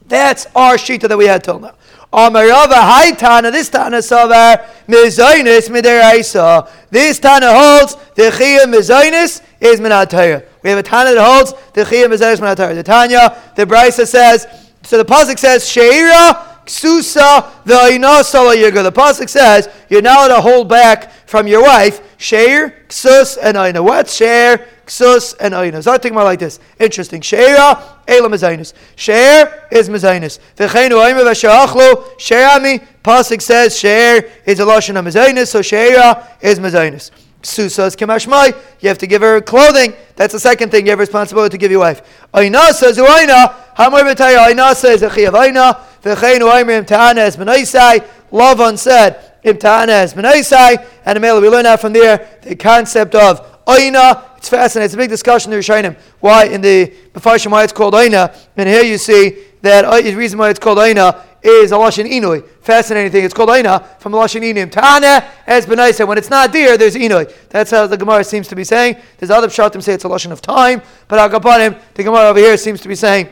That's 0.08 0.46
our 0.56 0.76
shita 0.76 1.08
that 1.08 1.18
we 1.18 1.26
had 1.26 1.44
till 1.44 1.60
now. 1.60 1.76
Amarava 2.12 2.74
Haitana, 2.74 3.52
this 3.52 3.70
Tana 3.70 3.98
Savar, 3.98 4.66
Mizainis 4.88 5.70
Mideraisa. 5.70 6.70
This 6.90 7.20
Tana 7.20 7.48
holds 7.50 7.96
the 8.16 8.30
Chia 8.38 8.66
Mizainis 8.66 9.42
is 9.62 9.80
Minataya. 9.80 10.46
We 10.62 10.72
have 10.72 10.80
a 10.80 10.84
Tana 10.84 11.14
that 11.14 11.26
holds 11.26 11.54
the 11.74 11.86
Chia 11.86 12.10
Mizainis 12.10 12.40
Minataya. 12.42 12.76
The 12.76 12.84
Tanya, 12.84 13.42
the 13.56 13.66
Brisa 13.66 14.06
says, 14.06 14.46
so 14.84 14.98
the 14.98 15.06
Pasuk 15.06 15.40
says, 15.40 15.64
Sheira 15.64 16.52
ksusa 16.66 17.64
v'ainasa 17.66 18.56
yiga. 18.56 18.84
The 18.84 18.92
pasuk 18.92 19.30
says 19.30 19.70
you're 19.90 20.02
not 20.02 20.28
to 20.28 20.42
hold 20.42 20.70
back 20.70 21.12
from 21.28 21.48
your 21.48 21.64
wife. 21.64 22.18
Sheir, 22.18 22.88
ksus, 22.88 23.38
and 23.42 23.58
aina. 23.58 23.82
What's 23.82 24.20
sheir, 24.20 24.66
ksus, 24.86 25.36
and 25.40 25.54
aina? 25.54 25.82
So 25.82 25.92
I 25.92 25.98
think 25.98 26.14
more 26.14 26.24
like 26.24 26.40
this. 26.40 26.60
Interesting. 26.80 27.22
Sheira, 27.22 27.82
ela 28.08 28.30
mezainis. 28.30 28.74
Sheir 28.96 29.72
is 29.72 29.90
mezainis. 29.90 30.40
V'cheinu 30.56 30.98
aima 31.02 31.24
v'she'achlu. 31.24 32.18
Sheirami. 32.18 32.86
Pasuk 33.04 33.42
says 33.42 33.74
sheir 33.74 34.30
is 34.46 34.60
a 34.60 34.64
lashon 34.64 34.98
of 34.98 35.06
mezainis. 35.06 35.48
So 35.48 35.62
sheira 35.62 36.28
is 36.42 36.60
mezainis. 36.60 37.12
Susas 37.42 37.96
kemashmai, 37.96 38.56
you 38.82 38.90
have 38.90 39.00
to 39.00 39.08
give 39.08 39.24
her 39.24 39.42
clothing. 39.42 39.94
That's 40.16 40.32
the 40.32 40.40
second 40.40 40.70
thing 40.70 40.86
you 40.86 40.92
have 40.92 41.00
responsibility 41.00 41.54
to 41.54 41.58
give 41.58 41.72
your 41.72 41.80
wife. 41.80 42.28
Aina 42.36 42.72
says 42.72 43.00
uaina, 43.00 43.56
hamar 43.76 44.02
b'taya 44.02 44.48
aina 44.48 44.76
says 44.76 45.02
echiyav 45.02 45.34
aina, 45.34 45.80
v'cheinu 46.04 46.52
aimer 46.52 46.84
imtahana 46.84 47.18
es 47.18 47.36
menaisai. 47.38 48.06
Lavan 48.32 48.78
said, 48.78 49.42
imtahana 49.44 50.04
es 50.04 50.14
menaisai, 50.14 50.88
and 51.06 51.22
we 51.22 51.50
learn 51.50 51.66
out 51.66 51.82
from 51.82 51.94
there 51.94 52.40
the 52.44 52.56
concept 52.56 53.16
of 53.16 53.60
aina. 53.68 54.26
It's 54.38 54.50
fascinating. 54.50 54.86
It's 54.86 54.94
a 54.96 54.98
big 54.98 55.10
discussion 55.10 55.54
in 55.54 55.60
the. 55.60 55.96
Why 56.20 56.46
in 56.46 56.62
the 56.62 56.88
Mefarshim 57.14 57.52
why 57.52 57.64
it's 57.64 57.74
called 57.74 57.94
aina, 57.94 58.34
and 58.58 58.68
here 58.68 58.84
you 58.84 58.98
see 58.98 59.38
that 59.62 59.86
uh, 59.86 60.02
the 60.02 60.16
reason 60.16 60.40
why 60.40 60.50
it's 60.50 60.60
called 60.60 60.80
aina 60.80 61.24
is 61.44 61.72
a 61.72 61.76
lashon 61.76 62.10
inui. 62.10 62.48
Fascinating 62.62 63.12
thing. 63.12 63.26
It's 63.26 63.34
called 63.34 63.52
aina 63.52 63.88
from 64.00 64.14
lashon 64.14 64.42
inim. 64.42 64.72
Tana 64.72 65.28
as 65.46 65.66
benaisa. 65.66 66.08
When 66.08 66.18
it's 66.18 66.30
not 66.30 66.52
deer, 66.52 66.78
there's 66.78 66.96
inui. 66.96 67.32
That's 67.50 67.70
how 67.70 67.86
the 67.86 67.98
Gemara 67.98 68.24
seems 68.24 68.48
to 68.48 68.56
be 68.56 68.64
saying. 68.64 68.98
There's 69.18 69.30
other 69.30 69.48
pshatim 69.48 69.84
say 69.84 69.94
it's 69.94 70.06
a 70.06 70.08
lashon 70.08 70.32
of 70.32 70.42
time, 70.42 70.82
but 71.08 71.32
Agapanim, 71.32 71.80
the 71.94 72.04
Gemara 72.04 72.30
over 72.30 72.40
here 72.40 72.58
seems 72.58 72.82
to 72.82 72.88
be 72.88 72.96
saying 72.96 73.30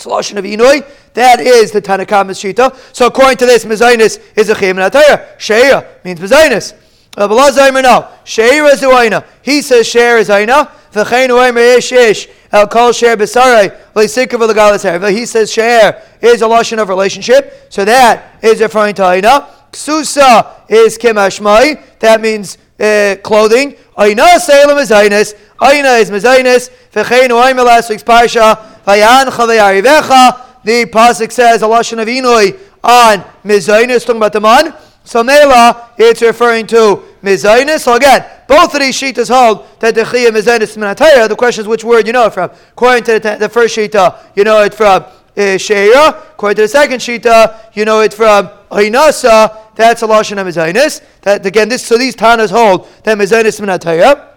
it's 0.00 0.06
lashon 0.06 0.38
of 0.38 0.44
inui. 0.44 0.86
That 1.14 1.40
is 1.40 1.72
the 1.72 1.82
Tanakama's 1.82 2.38
shita. 2.38 2.74
So 2.94 3.06
according 3.06 3.36
to 3.38 3.46
this, 3.46 3.64
mezainis 3.64 4.20
is 4.36 4.48
a 4.48 4.54
chiyam 4.54 4.76
natayah. 4.76 5.36
Sheia 5.36 5.86
means 6.04 6.20
mezainis. 6.20 6.74
Abelazar 7.16 7.72
no. 7.82 8.08
Sheira 8.24 8.72
is 8.72 8.82
aina. 8.82 9.24
He 9.42 9.60
says 9.62 9.86
share 9.86 10.18
is 10.18 10.30
aina. 10.30 10.70
V'chein 10.92 11.28
uaymer 11.28 11.76
ish 11.76 11.92
ish. 11.92 12.28
El 12.52 12.66
kol 12.68 12.92
share 12.92 13.16
b'sarai. 13.16 13.76
V'lisikav 13.94 14.40
l'galas 14.40 15.10
He 15.10 15.26
says 15.26 15.52
share 15.52 16.02
is 16.22 16.40
a 16.40 16.46
lashon 16.46 16.80
of 16.80 16.88
relationship. 16.88 17.66
So 17.68 17.84
that 17.84 18.38
is 18.42 18.60
referring 18.60 18.94
to 18.96 19.04
aina. 19.04 19.48
Ksusa 19.72 20.70
is 20.70 20.96
kimashmai. 20.96 21.98
That 21.98 22.20
means 22.20 22.56
uh, 22.78 23.16
clothing. 23.22 23.76
Aina 23.98 24.40
salem 24.40 24.78
is 24.78 24.90
ainis. 24.90 25.34
Aina 25.60 25.90
is 25.96 26.10
mezainis. 26.10 26.70
V'chein 26.92 27.28
uaymer 27.28 27.66
last 27.66 27.90
week's 27.90 28.04
parsha. 28.04 28.69
Vayan 28.86 29.26
chavayarivecha. 29.26 30.46
The 30.62 30.84
pasuk 30.86 31.32
says 31.32 31.62
a 31.62 31.66
lashon 31.66 32.02
of 32.02 32.08
inui 32.08 32.58
on 32.82 33.24
mezainis 33.44 34.04
talking 34.04 34.16
about 34.16 34.32
the 34.32 34.40
man. 34.40 34.74
So 35.04 35.24
Mela, 35.24 35.90
it's 35.96 36.22
referring 36.22 36.66
to 36.68 37.02
Mizainis. 37.22 37.80
So 37.80 37.94
again, 37.94 38.24
both 38.46 38.74
of 38.74 38.80
these 38.80 38.94
shitas 38.96 39.34
hold 39.34 39.66
that 39.80 39.94
the 39.94 40.02
Chiyah 40.02 40.28
Mizainis 40.28 40.76
Minatayah. 40.76 41.28
The 41.28 41.36
question 41.36 41.62
is 41.62 41.68
which 41.68 41.84
word 41.84 42.06
you 42.06 42.12
know 42.12 42.26
it 42.26 42.34
from. 42.34 42.50
According 42.72 43.04
to 43.04 43.18
the, 43.18 43.36
the 43.36 43.48
first 43.48 43.76
shita, 43.76 44.18
you 44.36 44.44
know 44.44 44.62
it 44.62 44.74
from 44.74 45.02
uh, 45.02 45.10
Sheira. 45.36 46.08
According 46.32 46.56
to 46.56 46.62
the 46.62 46.68
second 46.68 47.00
shita, 47.00 47.74
you 47.74 47.84
know 47.84 48.00
it 48.00 48.12
from 48.12 48.48
Ainasa. 48.70 49.74
That's 49.74 50.02
a 50.02 50.06
Lashon 50.06 50.38
of 50.38 50.46
Mizainis. 50.46 51.02
That 51.22 51.44
again, 51.46 51.68
this 51.68 51.86
so 51.86 51.96
these 51.96 52.14
Tanas 52.14 52.50
hold 52.50 52.86
that 53.04 53.16
Mizainis 53.16 53.60
Minatayah. 53.60 54.29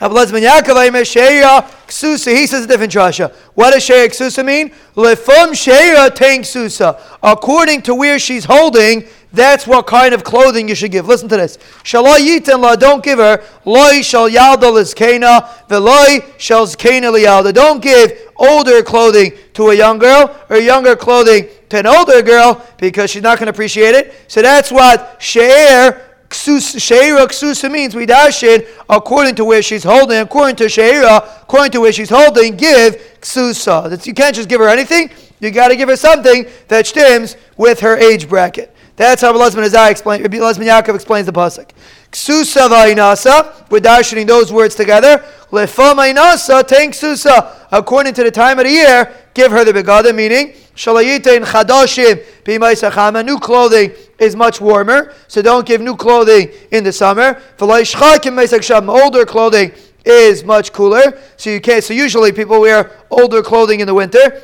Abelazman 0.00 0.42
Yaakov 0.46 0.76
Sheira 1.02 1.68
Ksusa. 1.88 2.34
He 2.34 2.46
says 2.46 2.64
a 2.64 2.68
different 2.68 2.92
drasha. 2.92 3.32
What 3.54 3.72
does 3.72 3.82
Sheira 3.82 4.06
Ksusa 4.06 4.44
mean? 4.44 4.70
Lefum 4.94 5.50
Sheira 5.50 6.14
Tang 6.14 6.42
Ksusa. 6.42 7.00
According 7.22 7.82
to 7.82 7.94
where 7.94 8.18
she's 8.18 8.44
holding, 8.44 9.04
that's 9.32 9.66
what 9.66 9.86
kind 9.86 10.14
of 10.14 10.24
clothing 10.24 10.68
you 10.68 10.74
should 10.74 10.92
give. 10.92 11.06
Listen 11.06 11.28
to 11.28 11.36
this. 11.36 11.58
Shalai 11.82 12.18
yitin 12.18 12.60
la, 12.60 12.76
don't 12.76 13.02
give 13.02 13.18
her. 13.18 13.42
Loi 13.64 14.00
shal 14.00 14.30
yalda 14.30 14.70
liskena, 14.72 15.46
veloi 15.68 16.24
shal 16.38 16.66
zkena 16.66 17.12
liyalda. 17.12 17.52
Don't 17.52 17.82
give 17.82 18.12
older 18.36 18.82
clothing 18.82 19.32
to 19.54 19.70
a 19.70 19.74
young 19.74 19.98
girl, 19.98 20.34
or 20.48 20.58
younger 20.58 20.94
clothing 20.94 21.48
to 21.68 21.78
an 21.78 21.86
older 21.86 22.22
girl, 22.22 22.64
because 22.78 23.10
she's 23.10 23.22
not 23.22 23.38
going 23.38 23.46
to 23.46 23.50
appreciate 23.50 23.94
it. 23.94 24.14
So 24.28 24.40
that's 24.40 24.70
what 24.70 25.16
she'er 25.20 26.07
Sheira 26.30 27.26
Ksusa 27.26 27.70
means 27.70 27.94
we 27.94 28.06
dash 28.06 28.42
it 28.42 28.68
according 28.88 29.34
to 29.36 29.44
where 29.44 29.62
she's 29.62 29.84
holding. 29.84 30.18
According 30.18 30.56
to 30.56 30.64
Sheira, 30.64 31.42
according 31.42 31.72
to 31.72 31.80
where 31.80 31.92
she's 31.92 32.10
holding, 32.10 32.56
give 32.56 32.96
Ksusa. 33.20 34.06
You 34.06 34.14
can't 34.14 34.34
just 34.34 34.48
give 34.48 34.60
her 34.60 34.68
anything. 34.68 35.10
You 35.40 35.50
got 35.50 35.68
to 35.68 35.76
give 35.76 35.88
her 35.88 35.96
something 35.96 36.46
that 36.68 36.86
stems 36.86 37.36
with 37.56 37.80
her 37.80 37.96
age 37.96 38.28
bracket. 38.28 38.74
That's 38.98 39.22
how 39.22 39.32
Rabbi 39.32 39.44
Azai 39.44 39.92
explains. 39.92 40.22
Rabbi 40.22 40.38
Yaakov 40.38 40.96
explains 40.96 41.26
the 41.26 41.32
pasuk. 41.32 41.70
Ksusa 42.10 42.68
v'ainasa. 42.68 43.70
We're 43.70 43.78
darshaning 43.78 44.26
those 44.26 44.52
words 44.52 44.74
together. 44.74 45.24
Lefam 45.52 45.94
ainasa 45.94 46.66
ten 46.66 46.90
ksusa. 46.90 47.54
According 47.70 48.14
to 48.14 48.24
the 48.24 48.32
time 48.32 48.58
of 48.58 48.64
the 48.64 48.72
year, 48.72 49.14
give 49.34 49.52
her 49.52 49.64
the 49.64 49.72
begada, 49.72 50.12
meaning 50.12 50.48
shalayitein 50.74 51.44
chadashim 51.44 52.24
b'maisachama. 52.42 53.24
New 53.24 53.38
clothing 53.38 53.92
is 54.18 54.34
much 54.34 54.60
warmer, 54.60 55.14
so 55.28 55.42
don't 55.42 55.64
give 55.64 55.80
new 55.80 55.94
clothing 55.94 56.50
in 56.72 56.82
the 56.82 56.92
summer. 56.92 57.40
Older 57.60 59.24
clothing 59.24 59.72
is 60.04 60.42
much 60.42 60.72
cooler, 60.72 61.22
so 61.36 61.50
you 61.50 61.60
can't. 61.60 61.84
So 61.84 61.94
usually 61.94 62.32
people 62.32 62.60
wear 62.60 62.90
older 63.10 63.42
clothing 63.42 63.78
in 63.78 63.86
the 63.86 63.94
winter 63.94 64.42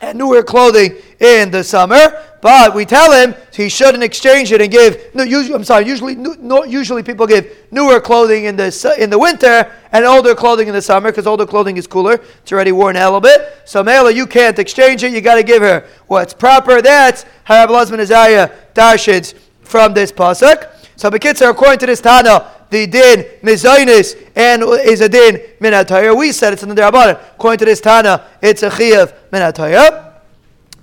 and 0.00 0.18
newer 0.18 0.42
clothing 0.42 0.96
in 1.20 1.50
the 1.50 1.64
summer. 1.64 2.22
But 2.40 2.74
we 2.74 2.84
tell 2.84 3.10
him 3.10 3.34
he 3.54 3.70
shouldn't 3.70 4.04
exchange 4.04 4.52
it 4.52 4.60
and 4.60 4.70
give. 4.70 5.14
No, 5.14 5.22
usually, 5.22 5.54
I'm 5.54 5.64
sorry. 5.64 5.86
Usually, 5.86 6.14
no, 6.14 6.64
usually 6.64 7.02
people 7.02 7.26
give 7.26 7.50
newer 7.70 8.00
clothing 8.00 8.44
in 8.44 8.56
the 8.56 8.96
in 8.98 9.08
the 9.08 9.18
winter 9.18 9.72
and 9.92 10.04
older 10.04 10.34
clothing 10.34 10.68
in 10.68 10.74
the 10.74 10.82
summer 10.82 11.10
because 11.10 11.26
older 11.26 11.46
clothing 11.46 11.78
is 11.78 11.86
cooler. 11.86 12.20
It's 12.42 12.52
already 12.52 12.72
worn 12.72 12.96
a 12.96 13.04
little 13.04 13.20
bit. 13.20 13.62
So 13.64 13.82
Mela, 13.82 14.10
you 14.10 14.26
can't 14.26 14.58
exchange 14.58 15.02
it. 15.04 15.12
You 15.12 15.22
got 15.22 15.36
to 15.36 15.42
give 15.42 15.62
her 15.62 15.86
what's 16.06 16.34
proper. 16.34 16.82
That's 16.82 17.24
how 17.44 17.64
Rabbi 17.66 17.94
Isaiah 18.02 18.52
darshins 18.74 19.34
from 19.62 19.94
this 19.94 20.12
pasuk. 20.12 20.70
So 20.96 21.10
Bekitzer, 21.10 21.50
according 21.50 21.78
to 21.78 21.86
this 21.86 22.00
Tana, 22.00 22.50
the 22.68 22.86
din 22.86 23.24
mizainis 23.42 24.30
and 24.36 24.62
is 24.84 25.00
a 25.00 25.08
din 25.08 25.40
minatayr. 25.60 26.16
We 26.16 26.32
said 26.32 26.52
it's 26.52 26.62
in 26.62 26.68
the 26.68 26.74
Darabanan. 26.74 27.18
According 27.36 27.58
to 27.60 27.64
this 27.64 27.80
Tana, 27.80 28.26
it's 28.42 28.62
a 28.62 28.68
chiyav 28.68 29.14
minatayr. 29.30 30.13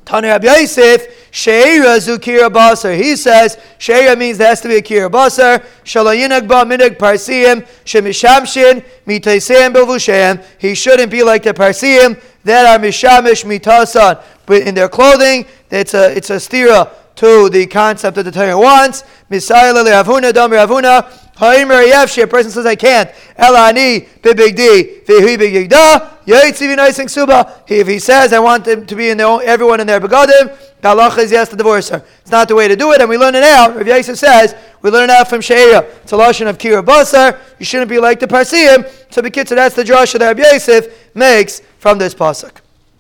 Tana 0.06 0.28
Rabbi 0.30 0.46
Yosef, 0.46 1.32
Sheira 1.32 1.98
Zukira 1.98 2.50
Basar. 2.50 2.98
He 2.98 3.16
says 3.16 3.58
Sheira 3.80 4.18
means 4.18 4.38
there 4.38 4.48
has 4.48 4.62
to 4.62 4.68
be 4.68 4.76
a 4.76 4.82
Kira 4.82 5.10
Basar. 5.10 5.64
Shalayinag 5.84 6.48
Ba 6.48 6.66
Minig 6.66 6.98
Parsiim, 6.98 7.66
Shemishamshin, 7.86 8.84
Mitaisim 9.06 9.74
Bilvushem. 9.74 10.44
He 10.58 10.76
shouldn't 10.76 11.12
be 11.12 11.24
like 11.24 11.44
the 11.44 11.54
Parsiim 11.54 12.22
that 12.44 12.66
are 12.66 12.84
Mishamish 12.84 13.46
Mitasan. 13.46 14.22
But 14.46 14.64
in 14.64 14.76
their 14.76 14.90
clothing, 14.90 15.46
it's 15.70 15.94
a 15.94 16.16
it's 16.16 16.30
a 16.30 16.38
stira 16.38 16.92
to 17.16 17.50
the 17.50 17.68
concept 17.68 18.16
that 18.16 18.24
the 18.24 18.32
Torah 18.32 18.58
wants. 18.58 19.04
Misayla 19.30 19.86
le'avuna 19.86 20.34
dam 20.34 20.52
ravuna. 20.52 21.31
Haimer 21.42 21.84
yevshi. 21.92 22.24
A 22.24 22.28
person 22.28 22.52
says, 22.52 22.68
I 22.68 22.76
can't. 22.76 23.10
Elani 23.38 24.08
big 24.22 24.56
D. 24.56 25.02
Vihi 25.06 25.38
bigigda. 25.38 26.20
Yaitzi 26.26 26.68
v'naising 26.70 27.10
suba. 27.10 27.64
If 27.68 27.88
he 27.88 27.98
says, 27.98 28.32
I 28.32 28.40
want 28.40 28.64
them 28.66 28.86
to 28.86 28.96
be 28.96 29.10
in 29.10 29.18
their 29.18 29.42
everyone 29.42 29.80
in 29.80 29.88
their 29.88 30.00
begadim, 30.00 30.56
the 30.82 31.16
is 31.20 31.32
yes 31.32 31.50
to 31.50 31.56
divorce 31.56 31.90
her. 31.90 32.04
It's 32.22 32.30
not 32.30 32.48
the 32.48 32.56
way 32.56 32.68
to 32.68 32.76
do 32.76 32.92
it, 32.92 33.02
and 33.02 33.10
we 33.10 33.18
learn 33.18 33.34
it 33.34 33.44
out. 33.44 33.76
Rav 33.76 33.88
Yosef 33.88 34.18
says, 34.18 34.56
we 34.84 34.92
learn 34.92 35.10
it 35.10 35.14
out 35.14 35.30
from 35.30 35.42
Sheira. 35.42 35.84
It's 36.04 36.12
a 36.12 36.16
lashon 36.16 36.48
of 36.48 36.60
kira 36.60 36.84
basar. 36.84 37.40
You 37.60 37.66
shouldn't 37.66 37.90
be 37.90 38.00
like 38.00 38.20
the 38.20 38.28
Parsiim. 38.28 38.88
So, 39.12 39.22
Bekitza, 39.22 39.56
that's 39.56 39.76
the 39.76 39.84
drasha 39.84 40.20
that 40.20 40.38
Rav 40.38 40.40
Yosef 40.40 41.16
makes 41.16 41.62
from 41.80 41.98
this 41.98 42.14
pasuk. 42.14 42.62